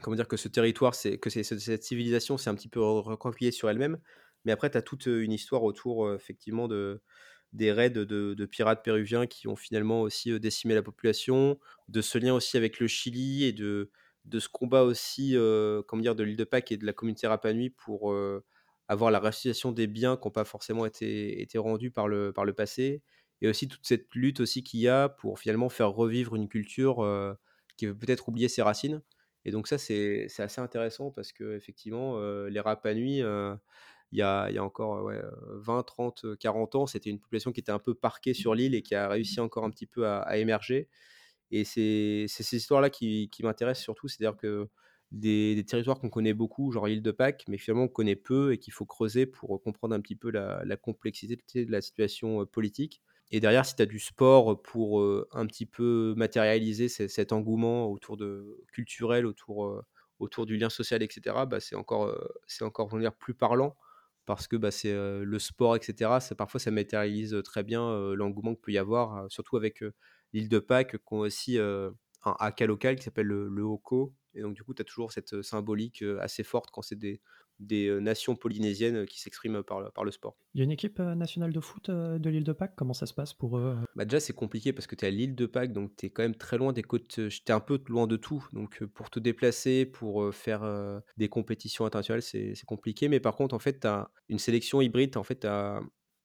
[0.02, 0.28] comment dire?
[0.28, 4.00] Que ce territoire, que cette civilisation s'est un petit peu re recroquevillée sur elle-même.
[4.46, 7.02] Mais après tu as toute, heu, une histoire autour, heu, effectivement de
[7.54, 12.18] des raids de pirates péruviens qui ont finalement aussi, heu, décimé la population, de ce
[12.18, 13.92] lien aussi avec le Chili et de
[14.26, 15.36] de ce combat aussi,
[15.88, 16.16] comment dire?
[16.16, 18.14] De l'île de Pâques et de la communauté Rapa Nui pour,
[18.88, 22.46] avoir la restitution des biens qui ont pas forcément été été rendus par le par
[22.46, 23.04] le passé
[23.42, 27.04] et aussi toute cette lutte aussi qu'il y a pour finalement faire revivre une culture,
[27.78, 29.02] qui veut peut-être oublier ses racines
[29.46, 33.56] et donc ça, c'est assez intéressant parce qu'effectivement, heu, les Rapa Nui, heu,
[34.12, 37.62] il y a il y a encore, ouais, heu, 20-30-40 ans, c'était une population qui
[37.62, 40.38] était un peu parquée sur l'île et qui a réussi encore un petit peu à
[40.38, 40.90] émerger
[41.52, 44.08] et c'est c'est ces histoires-là qui qui m'intéressent surtout.
[44.08, 44.70] C'est-à-dire que
[45.12, 48.58] des, territoires qu'on connaît beaucoup, genre l'île de Pâques, mais finalement on connaît peu et
[48.58, 53.02] qu'il faut creuser pour comprendre un petit peu la, complexité de la situation politique.
[53.32, 58.16] Et derrière, si tu as du sport pour un petit peu matérialiser cet engouement autour
[58.18, 59.84] de culturel, autour,
[60.20, 62.16] autour du lien social, etc., bah, c'est encore,
[62.48, 63.76] c'est encore dire, plus parlant
[64.26, 66.20] parce que bah, c'est le sport, etc.
[66.20, 69.84] Ça, parfois, ça matérialise très bien l'engouement que peut y avoir, surtout avec
[70.34, 73.66] l'île de Pâques, qui ont aussi un haka local qui s'appelle le, le.
[74.38, 77.22] Et donc, du coup, tu as toujours cette symbolique assez forte quand c'est des,
[77.60, 80.38] des nations polynésiennes qui s'expriment par, le- par le sport.
[80.54, 83.14] Il y a une équipe nationale de foot de l'île de Pâques, comment ça se
[83.14, 85.74] passe pour eux Bah déjà, c'est compliqué parce que tu es à l'île de Pâques,
[85.74, 87.08] donc tu es quand même très loin des côtes.
[87.08, 88.46] Tu es un peu loin de tout.
[88.54, 93.08] Donc, pour te déplacer, pour faire des compétitions internationales, c'est c'est compliqué.
[93.10, 95.18] Mais par contre, en fait, tu as une sélection hybride.
[95.18, 95.82] En fait, tu as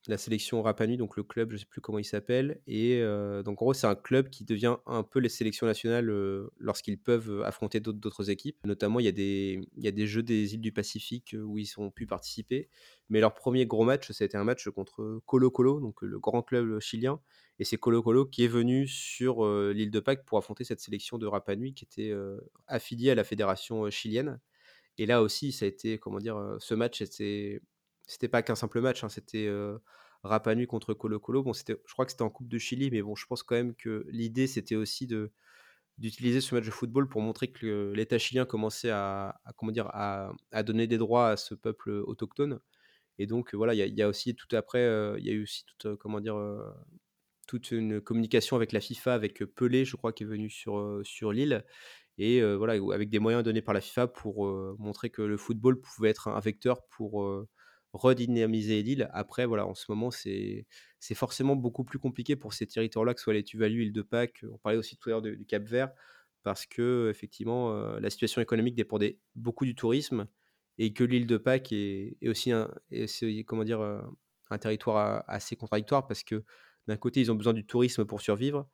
[0.08, 2.60] la sélection Rapanui, donc le club, je sais plus comment il s'appelle.
[2.66, 6.10] Et euh, donc en gros, c'est un club qui devient un peu les sélections nationales
[6.10, 8.56] euh, lorsqu'ils peuvent euh, affronter d'autres équipes.
[8.64, 11.56] Notamment, il y, a des, il y a des Jeux des îles du Pacifique où
[11.58, 12.68] ils ont pu participer.
[13.10, 16.18] Mais leur premier gros match, ça a été un match contre Colo Colo, donc le
[16.18, 17.20] grand club chilien.
[17.60, 21.18] Et c'est Colo Colo qui est venu sur l'île de Pâques pour affronter cette sélection
[21.18, 22.12] de Rapanui qui était
[22.66, 24.40] affiliée à la fédération chilienne.
[24.98, 27.60] Et là aussi, ça a été, comment dire, ce match, c'était
[28.12, 29.78] c'était pas qu'un simple match, hein, c'était euh,
[30.22, 31.42] Rapanui contre Colo Colo.
[31.42, 33.54] Bon, c'était, je crois que c'était en Coupe de Chili, mais bon, je pense quand
[33.54, 35.32] même que l'idée c'était aussi de
[35.98, 40.32] d'utiliser ce match de football pour montrer que l'État chilien commençait à, comment dire à,
[40.64, 42.60] donner des droits à ce peuple autochtone.
[43.18, 44.82] Et donc voilà, il y, a aussi tout après,
[45.18, 46.36] il y a eu aussi toute comment dire
[47.46, 51.32] toute une communication avec la FIFA, avec Pelé, je crois, qui est venu sur sur
[51.32, 51.64] l'île
[52.18, 54.46] et voilà, avec des moyens donnés par la FIFA pour
[54.78, 57.46] montrer que le football pouvait être un vecteur pour
[57.92, 59.08] redynamiser l'île.
[59.12, 60.66] Après, voilà, en ce moment, c'est
[61.14, 64.44] forcément beaucoup plus compliqué pour ces territoires-là, que ce soit les Tuvalu, l'île de Pâques.
[64.50, 65.92] On parlait aussi tout à l'heure du Cap Vert,
[66.42, 70.26] parce que effectivement, euh, la situation économique dépendait beaucoup du tourisme
[70.78, 72.70] et que l'île de Pâques est, aussi un,
[73.46, 74.00] comment dire, euh,
[74.50, 76.44] un territoire assez contradictoire parce que
[76.88, 78.68] d'un côté, ils ont besoin du tourisme pour survivre,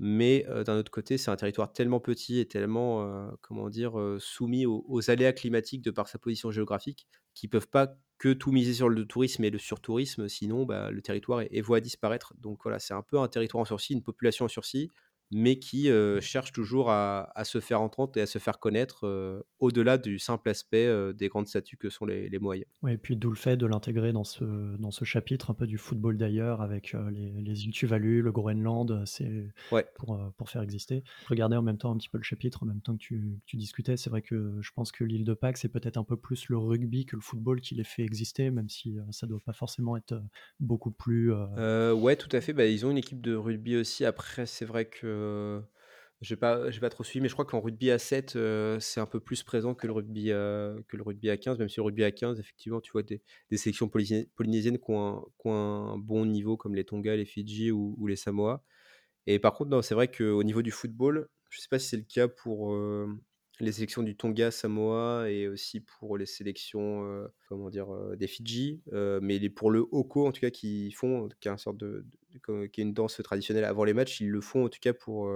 [0.00, 5.10] mais d'un autre côté, c'est un territoire tellement petit et tellement, comment dire, soumis aux,
[5.10, 9.04] aléas climatiques de par sa position géographique, qu'ils peuvent pas que tout miser sur le
[9.04, 12.34] tourisme et le surtourisme, sinon bah, le territoire est, est à disparaître.
[12.38, 14.92] Donc voilà, c'est un peu un territoire en sursis, une population en sursis,
[15.32, 19.40] mais qui euh, cherche toujours à, se faire entendre et à se faire connaître euh,
[19.58, 22.66] au-delà du simple aspect euh, des grandes statues que sont les, moyens.
[22.82, 25.66] Oui, et puis d'où le fait de l'intégrer dans ce, dans ce chapitre un peu
[25.66, 29.48] du football d'ailleurs, avec les, les îles Tuvalu, le Groenland, c'est
[29.94, 31.02] pour, pour faire exister.
[31.22, 33.38] Je regardais en même temps un petit peu le chapitre, en même temps que tu,
[33.46, 36.16] tu discutais, c'est vrai que je pense que l'île de Pâques, c'est peut-être un peu
[36.16, 39.52] plus le rugby que le football qui les fait exister, même si ça doit pas
[39.52, 40.20] forcément être
[40.58, 41.32] beaucoup plus...
[41.32, 44.86] ouais, tout à fait, bah, ils ont une équipe de rugby aussi, après c'est vrai
[44.86, 45.21] que
[46.22, 48.38] je n'ai pas, pas trop suivi, mais je crois qu'en rugby à 7,
[48.80, 51.78] c'est un peu plus présent que le, rugby, que le rugby à 15, même si
[51.78, 53.20] le rugby à 15, effectivement, tu vois des,
[53.50, 58.16] des sélections polynésiennes qui ont, un, bon niveau, comme les Tonga, les Fidji ou, les
[58.16, 58.62] Samoa.
[59.26, 62.04] Et par contre, c'est vrai qu'au niveau du football, je sais pas si c'est le
[62.04, 62.76] cas pour
[63.58, 69.50] les sélections du Tonga, Samoa et aussi pour les sélections comment dire, des Fidji, mais
[69.50, 72.06] pour le Hoko, en tout cas, qui font, qui est, sorte de,
[72.72, 75.30] qui est une danse traditionnelle avant les matchs, ils le font en tout cas pour,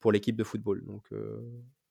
[0.00, 0.84] pour l'équipe de football.
[0.86, 1.10] Donc,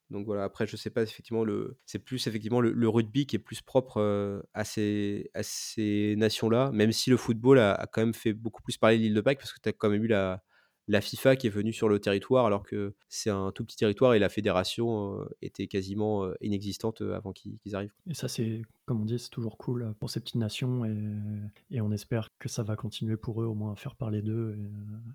[0.09, 3.39] donc voilà, après, je sais pas, effectivement, le, c'est plus effectivement le, rugby qui est
[3.39, 8.13] plus propre à ces, à ces nations-là, même si le football a, a, quand même
[8.13, 10.43] fait beaucoup plus parler l'île de Pâques, parce que tu as quand même eu la,
[10.89, 14.15] la FIFA qui est venue sur le territoire alors que c'est un tout petit territoire
[14.15, 17.93] et la fédération euh, était quasiment euh, inexistante euh, avant qu'ils arrivent.
[18.07, 21.91] Et ça, c'est, comme on dit, c'est toujours cool pour ces petites nations et, on
[21.91, 24.57] espère que ça va continuer pour eux au moins à faire parler d'eux.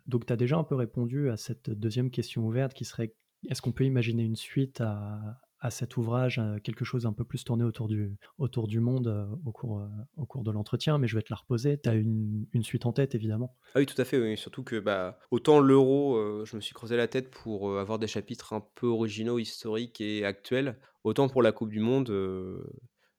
[0.07, 3.12] Donc, tu as déjà un peu répondu à cette deuxième question ouverte qui serait
[3.51, 7.43] est-ce qu'on peut imaginer une suite à, à cet ouvrage, quelque chose un peu plus
[7.43, 9.89] tourné autour du, autour du monde euh, au, cours, euh,
[10.19, 11.81] au cours de l'entretien, mais je vais te la reposer.
[11.81, 13.57] Tu as une, une, suite en tête, évidemment.
[13.75, 14.37] Ah oui, tout à fait.
[14.37, 18.07] Surtout que bah, autant l'euro, euh, je me suis creusé la tête pour avoir des
[18.07, 22.11] chapitres un peu originaux, historiques et actuels, autant pour la Coupe du Monde.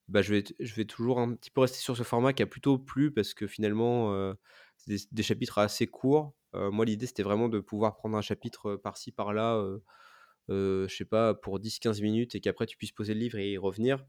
[0.07, 2.45] bah, je, vais, je vais toujours un petit peu rester sur ce format qui a
[2.45, 4.35] plutôt plu parce que finalement,
[4.77, 6.35] c'est des, chapitres assez courts.
[6.53, 9.65] moi, l'idée, c'était vraiment de pouvoir prendre un chapitre par-ci, par-là
[10.49, 13.57] je sais pas, pour 10-15 minutes et qu'après tu puisses poser le livre et y
[13.57, 14.05] revenir.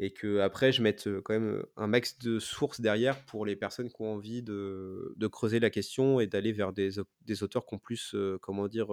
[0.00, 3.56] Et qu'après je mette, heu, quand même, heu, un max de sources derrière pour les
[3.56, 7.64] personnes qui ont envie de creuser la question et d'aller vers des au des auteurs
[7.66, 8.88] qui ont plus, heu, comment dire,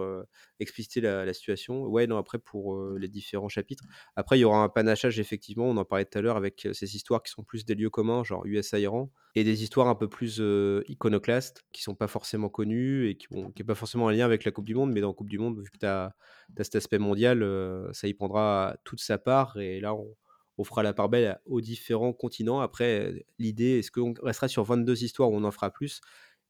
[0.59, 1.83] explicité la situation.
[1.85, 3.83] Ouais, non, après pour, les différents chapitres.
[4.15, 6.95] Après, il y aura un panachage effectivement, on en parlait tout à l'heure avec, ces
[6.95, 10.41] histoires qui sont plus des lieux communs, genre USA-Iran et des histoires un peu plus,
[10.87, 14.25] iconoclastes, qui sont pas forcément connues et qui ont qui est pas forcément en lien
[14.25, 16.15] avec la coupe du monde, mais dans la coupe du monde, vu que tu as
[16.57, 17.45] as cet aspect mondial,
[17.93, 20.15] ça y prendra toute sa part et là on
[20.61, 22.61] on fera la part belle aux différents continents.
[22.61, 26.01] Après, l'idée, est-ce qu'on restera sur 22 histoires ou on en fera plus?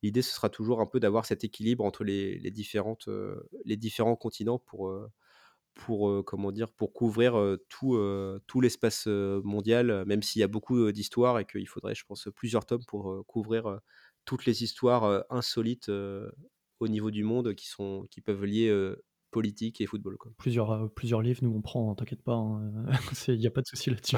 [0.03, 4.16] L'idée, ce sera toujours un peu d'avoir cet équilibre entre les, différentes, euh, les différents
[4.16, 5.09] continents pour, euh,
[5.74, 10.43] pour, euh, comment dire, pour couvrir euh, tout, euh, l'espace euh, mondial, même s'il y
[10.43, 13.80] a beaucoup euh, d'histoires et qu'il faudrait, je pense, plusieurs tomes pour euh, couvrir euh,
[14.26, 16.30] toutes les histoires euh, insolites euh,
[16.80, 19.01] au niveau du monde qui, sont, qui peuvent lier euh,
[19.32, 20.18] politique et football.
[20.18, 20.32] Quoi.
[20.38, 23.48] Plusieurs, heu, plusieurs livres, nous on prend, hein, t'inquiète pas, hein, heu, c'est il y
[23.48, 24.18] a pas de souci là-dessus.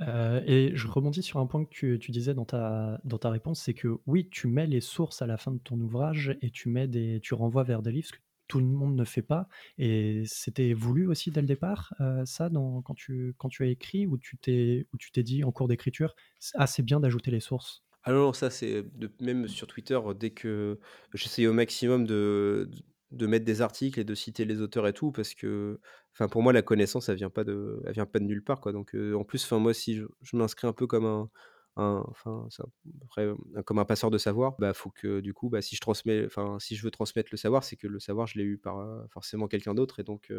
[0.00, 3.30] Heu et je rebondis sur un point que tu tu disais dans ta dans ta
[3.30, 6.50] réponse, c'est que oui, tu mets les sources à la fin de ton ouvrage et
[6.50, 9.22] tu mets des tu renvoies vers des livres, ce que tout le monde ne fait
[9.22, 9.48] pas
[9.78, 11.94] et c'était voulu aussi dès le départ,
[12.26, 14.86] ça dans quand tu quand tu as écrit ou tu t'es
[15.22, 17.84] dit en cours d'écriture: «C ah, c'est bien d'ajouter les sources»?
[18.02, 18.84] Ah non, non, ça c'est
[19.20, 20.78] même sur Twitter, dès que
[21.14, 22.70] j'essaye au maximum de
[23.16, 25.80] de mettre des articles et de citer les auteurs et tout parce que,
[26.14, 28.72] enfin, pour moi, la connaissance, elle vient pas de vient pas de nulle part, quoi,
[28.72, 31.30] donc en plus, enfin, moi, si je m'inscris un peu comme un
[31.76, 32.48] enfin,
[33.66, 36.58] comme un passeur de savoir, bah, faut que du coup, bah, si je transmets enfin,
[36.60, 39.06] si je veux transmettre le savoir, c'est que le savoir, je l'ai eu par, heu,
[39.12, 40.32] forcément quelqu'un d'autre et donc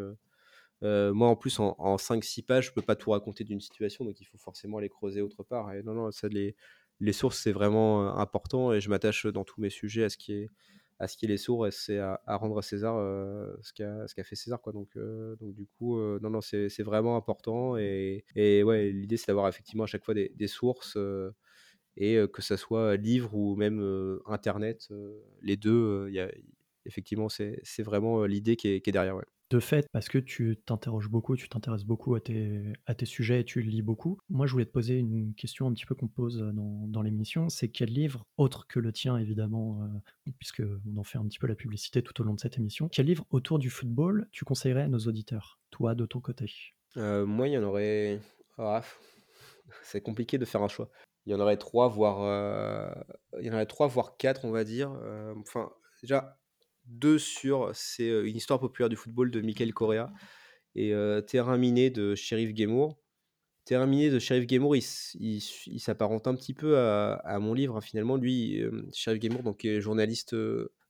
[0.84, 4.20] moi, en plus, en en 5-6 pages, je peux pas tout raconter d'une situation, donc
[4.22, 6.56] il faut forcément aller creuser autre part et non, non, ça, les
[7.02, 10.34] les sources, c'est vraiment, important et je m'attache, dans tous mes sujets à ce qui
[10.34, 10.50] est
[11.00, 14.36] à ce qui est sources et à à rendre à César, heu, ce qu'a fait
[14.36, 18.26] César, quoi, donc heu, donc du coup, heu, non, non, c'est c'est vraiment important et
[18.36, 21.34] et ouais, l'idée, c'est d'avoir effectivement à chaque fois des sources, heu
[21.98, 23.80] et que ça soit livre ou même,
[24.28, 24.90] internet,
[25.42, 25.72] les 2,
[26.08, 26.32] heu, il
[26.86, 29.26] effectivement, c'est c'est vraiment, l'idée qui est qui est derrière, ouais.
[29.52, 33.62] De fait, parce que tu t'interroges beaucoup, tu t'intéresses beaucoup à tes sujets et tu
[33.62, 34.18] lis beaucoup.
[34.30, 37.70] Moi, je voulais te poser une question un petit peu qu'on pose, dans l'émission, c'est
[37.70, 41.56] quel livre, autre que le tien évidemment, heu, puisqu'on en fait un petit peu la
[41.56, 44.88] publicité tout au long de cette émission, quel livre autour du football tu conseillerais à
[44.88, 46.52] nos auditeurs, toi de ton côté?
[46.96, 48.20] Heu, moi, il y en aurait
[48.58, 48.82] ah,
[49.84, 50.90] c'est compliqué de faire un choix.
[51.26, 52.94] Il y en aurait 3 voire, heu,
[53.40, 54.92] il y en aurait 3 voire 4 on va dire,
[55.38, 55.72] enfin,
[56.02, 56.40] déjà
[56.88, 60.12] 2 sur c'est, Une histoire populaire du football de Michael Correa
[60.76, 62.98] et heu, Terrain miné de Cherif Guémour.
[63.66, 65.42] Terrain miné de Cherif Guémour, il
[65.80, 68.18] s'apparente un petit peu à à mon livre, hein, finalement.
[68.18, 70.36] Lui, hem, Cherif Guémour donc est journaliste,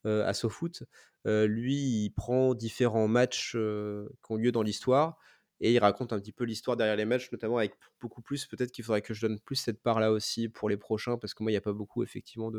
[0.05, 0.83] à SoFoot.
[1.25, 5.17] Lui, il prend différents matchs, qui ont lieu dans l'histoire
[5.59, 8.45] et il raconte un petit peu l'histoire derrière les matchs, notamment avec beaucoup plus.
[8.47, 11.43] Peut-être qu'il faudrait que je donne plus cette part-là aussi pour les prochains, parce que
[11.43, 12.51] moi, il y a pas beaucoup effectivement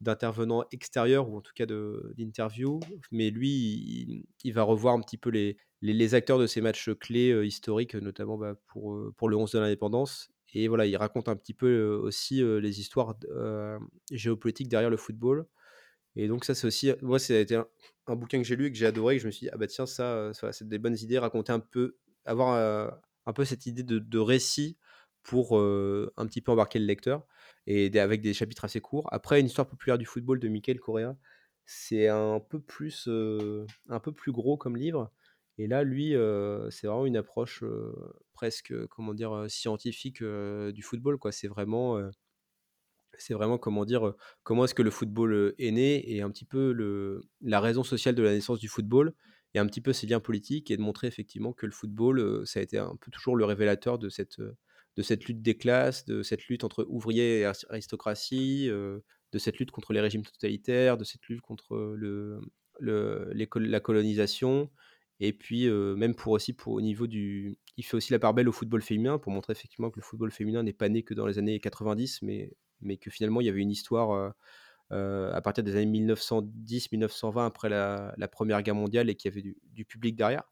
[0.00, 2.80] d'intervenants extérieurs ou en tout cas d'interviews.
[3.10, 7.30] Mais lui, il va revoir un petit peu les les acteurs de ces matchs clés,
[7.32, 10.30] heu, historiques, notamment, bah, pour, heu, pour le 11 de l'indépendance.
[10.54, 13.14] Et voilà, il raconte un petit peu, heu, aussi, les histoires
[14.10, 15.46] géopolitiques derrière le football.
[16.16, 17.68] Et donc ça, c'est aussi moi, ça a été un
[18.08, 19.50] un bouquin que j'ai lu et que j'ai adoré et que je me suis dit:
[19.52, 21.96] «Ah bah tiens, ça c'est des bonnes idées», raconter un peu
[22.26, 22.92] avoir,
[23.26, 24.78] un peu cette idée de récit
[25.22, 27.26] pour, un petit peu embarquer le lecteur
[27.66, 29.08] et avec des chapitres assez courts.
[29.12, 31.16] Après, Une histoire populaire du football de Michael Correa,
[31.64, 33.08] c'est un peu plus,
[33.88, 35.10] un peu plus gros comme livre
[35.58, 36.10] et là, lui,
[36.70, 37.64] c'est vraiment une approche,
[38.34, 39.46] presque, comment dire?
[39.48, 41.32] Scientifique, du football, quoi.
[41.32, 41.98] C'est vraiment,
[43.18, 44.12] c'est vraiment, comment dire,
[44.42, 48.14] comment est-ce que le football, est né et un petit peu le la raison sociale
[48.14, 49.14] de la naissance du football
[49.56, 52.44] et un petit peu ses liens politiques et de montrer effectivement que le football, heu,
[52.46, 54.54] ça a été un peu toujours le révélateur de cette, heu,
[54.96, 59.02] de cette lutte des classes, de cette lutte entre ouvriers et aris aristocratie, heu,
[59.32, 62.40] de cette lutte contre les régimes totalitaires, de cette lutte contre, le
[62.80, 64.70] la colonisation.
[65.20, 68.48] Et puis, même pour aussi pour au niveau du il fait aussi la part belle
[68.48, 71.26] au football féminin pour montrer effectivement que le football féminin n'est pas né que dans
[71.26, 72.52] les années 90 mais
[72.82, 74.30] mais que finalement il y avait une histoire euh,
[74.92, 79.54] euh, à partir des années 1910-1920 après la, Première Guerre mondiale et qu'il y avait
[79.72, 80.44] du, public derrière.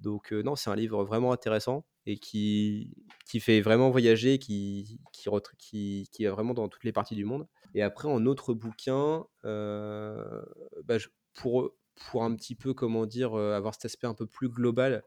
[0.00, 2.94] Donc euh, non, c'est un livre vraiment intéressant et qui,
[3.26, 5.28] qui fait vraiment voyager, qui, qui,
[5.58, 7.46] qui, qui va vraiment dans toutes les parties du monde.
[7.74, 10.42] Et après, en autre bouquin, euh,
[10.84, 10.96] bah,
[11.34, 15.02] pour, pour un petit peu, comment dire, avoir cet aspect un peu plus global,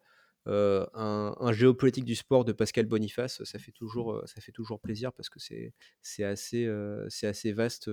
[0.48, 5.14] euh, un, géopolitique du sport de Pascal Boniface, ça fait toujours, ça fait toujours plaisir
[5.14, 7.89] parce que c'est, c'est, assez, euh, c'est assez vaste.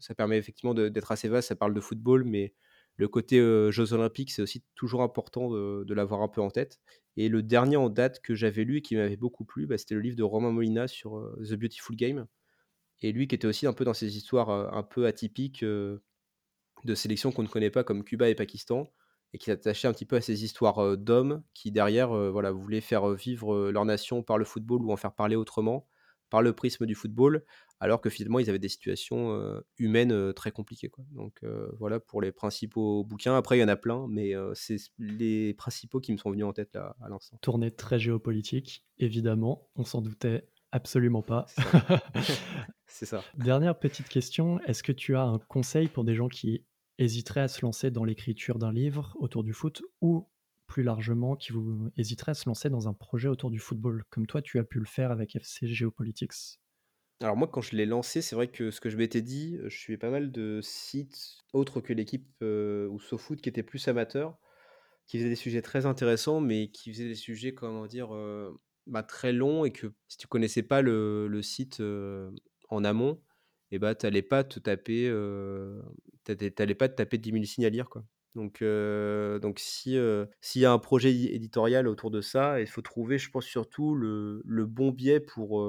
[0.00, 1.48] ça permet effectivement d'être assez vaste.
[1.48, 2.54] Ça parle de football, mais,
[2.98, 6.80] le côté, jeux olympiques, c'est aussi toujours important de l'avoir un peu en tête
[7.18, 9.94] et le dernier en date que j'avais lu et qui m'avait beaucoup plu, bah, c'était
[9.94, 12.26] le livre de Romain Molina sur, The Beautiful Game
[13.02, 15.62] et lui qui était aussi un peu dans ces histoires, un peu atypiques,
[16.86, 18.90] de sélections qu'on ne connaît pas comme Cuba et Pakistan
[19.32, 23.08] et qui s'attachait un petit peu à ces histoires, d'hommes qui derrière, voilà, voulaient faire,
[23.10, 25.86] vivre, leur nation par le football ou en faire parler autrement,
[26.30, 27.44] par le prisme du football,
[27.78, 29.38] alors que finalement ils avaient des situations,
[29.78, 31.04] humaines, très compliquées, quoi.
[31.12, 31.40] Donc
[31.78, 33.36] voilà pour les principaux bouquins.
[33.36, 36.52] Après il y en a plein, mais c'est les principaux qui me sont venus en
[36.52, 37.36] tête là, à l'instant.
[37.42, 41.46] Tournée très géopolitique, évidemment, on s'en doutait absolument pas.
[41.48, 42.02] C'est ça.
[42.88, 43.22] C'est ça.
[43.36, 46.64] Dernière petite question, est-ce que tu as un conseil pour des gens qui
[46.98, 50.28] hésiteraient à se lancer dans l'écriture d'un livre autour du foot ou
[50.66, 54.26] plus largement qui vous hésiteraient à se lancer dans un projet autour du football, comme
[54.26, 56.60] toi tu as pu le faire avec FC Geopolitics?
[57.22, 59.68] Alors moi, quand je l'ai lancé, c'est vrai que ce que je m'étais dit, heu,
[59.70, 63.88] je suivais pas mal de sites autres que l'équipe, heu, ou SoFoot qui étaient plus
[63.88, 64.38] amateurs,
[65.06, 69.02] qui faisaient des sujets très intéressants, mais qui faisaient des sujets, comment dire, heu, bah,
[69.02, 72.32] très longs et que si tu connaissais pas le site, heu,
[72.70, 73.22] en amont
[73.70, 75.82] et bah, tu allais pas te taper, heu,
[76.24, 78.04] tu allais tu allais pas te taper 10 000 signes à lire, quoi.
[78.34, 78.62] Donc
[79.42, 79.96] donc si,
[80.40, 83.94] s'il y a un projet éditorial autour de ça, il faut trouver, je pense, surtout
[83.94, 85.66] le bon biais pour,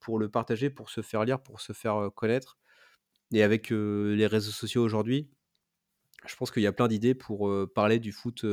[0.00, 2.58] pour le partager, pour se faire lire, pour se faire, connaître
[3.32, 5.28] et avec, les réseaux sociaux aujourd'hui,
[6.26, 8.44] je pense qu'il y a plein d'idées pour, parler du foot,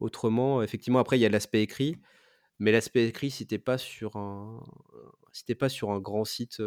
[0.00, 0.62] autrement.
[0.62, 1.96] Effectivement, après, il y a l'aspect écrit,
[2.58, 4.62] mais l'aspect écrit, si tu es pas sur un
[5.32, 6.62] si pas sur un grand site,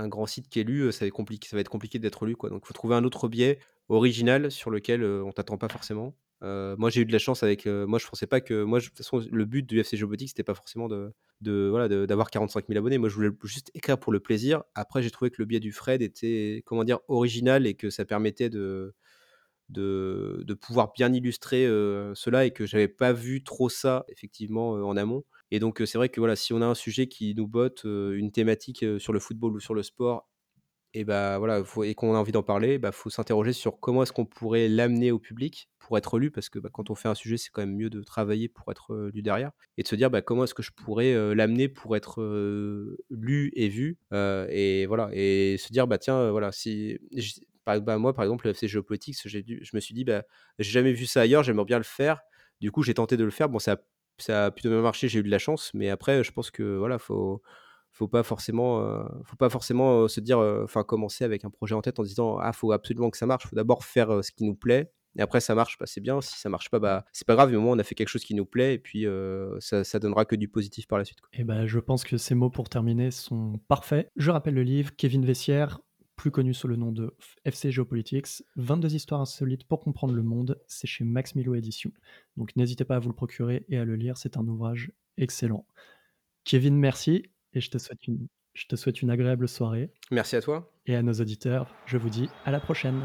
[0.00, 2.50] un grand site qui est lu, ça va être compliqué d'être lu, quoi.
[2.50, 6.16] Donc il faut trouver un autre biais original sur lequel, on t'attend pas forcément.
[6.42, 8.96] Moi, j'ai eu de la chance avec, moi, je pensais pas que moi, de toute
[8.96, 12.98] façon, le but du FC Géopolitique, c'était pas forcément de voilà, d'avoir 45 000 abonnés.
[12.98, 14.62] Moi, je voulais juste écrire pour le plaisir.
[14.74, 18.04] Après, j'ai trouvé que le biais du Fred était, comment dire, original et que ça
[18.04, 18.94] permettait de
[19.70, 21.64] de de pouvoir bien illustrer,
[22.14, 26.08] cela et que j'avais pas vu trop ça effectivement, en amont et donc c'est vrai
[26.08, 29.54] que voilà, si on a un sujet qui nous botte, une thématique, sur le football
[29.54, 30.28] ou sur le sport
[30.96, 34.12] et bah, voilà, et qu'on a envie d'en parler, bah, faut s'interroger sur comment est-ce
[34.12, 37.16] qu'on pourrait l'amener au public pour être lu parce que, bah, quand on fait un
[37.16, 40.08] sujet, c'est quand même mieux de travailler pour être, lu derrière et de se dire:
[40.10, 42.22] «Bah, comment est-ce que je pourrais, l'amener pour être,
[43.10, 46.98] lu et vu?» et voilà et se dire: «Bah, tiens, voilà, si»
[47.98, 50.22] moi, par exemple, le FC Géopolitique, je me suis dit: «Bah,
[50.58, 52.20] j'ai jamais vu ça ailleurs, j'aimerais bien le faire».
[52.60, 53.48] Du coup, j'ai tenté de le faire.
[53.48, 53.76] Bon, ça a
[54.18, 56.76] ça a plutôt bien marché, j'ai eu de la chance, mais après, je pense que
[56.76, 57.42] voilà, faut
[57.92, 61.50] faut pas forcément, heu, faut pas forcément, heu, se dire, heu, enfin commencer avec un
[61.50, 63.46] projet en tête en disant: «Ah, faut absolument que ça marche».
[63.46, 66.20] Faut d'abord faire, ce qui nous plaît et après ça marche, bah, c'est bien.
[66.20, 68.08] Si ça marche pas, bah, c'est pas grave, mais au moins on a fait quelque
[68.08, 69.06] chose qui nous plaît et puis,
[69.60, 71.18] ça donnera que du positif par la suite.
[71.32, 74.08] Et bah, je pense que ces mots pour terminer sont parfaits.
[74.16, 75.78] Je rappelle le livre, Kevin Vessière,
[76.24, 77.14] plus connu sous le nom de
[77.44, 81.92] FC Geopolitics, 22 histoires insolites pour comprendre le monde, c'est chez Max Milo Éditions.
[82.38, 85.66] Donc n'hésitez pas à vous le procurer et à le lire, c'est un ouvrage excellent.
[86.44, 90.40] Kevin, merci et je te souhaite une je te souhaite une agréable soirée Merci à
[90.40, 90.72] toi.
[90.86, 93.02] et à nos auditeurs, je vous dis à la prochaine.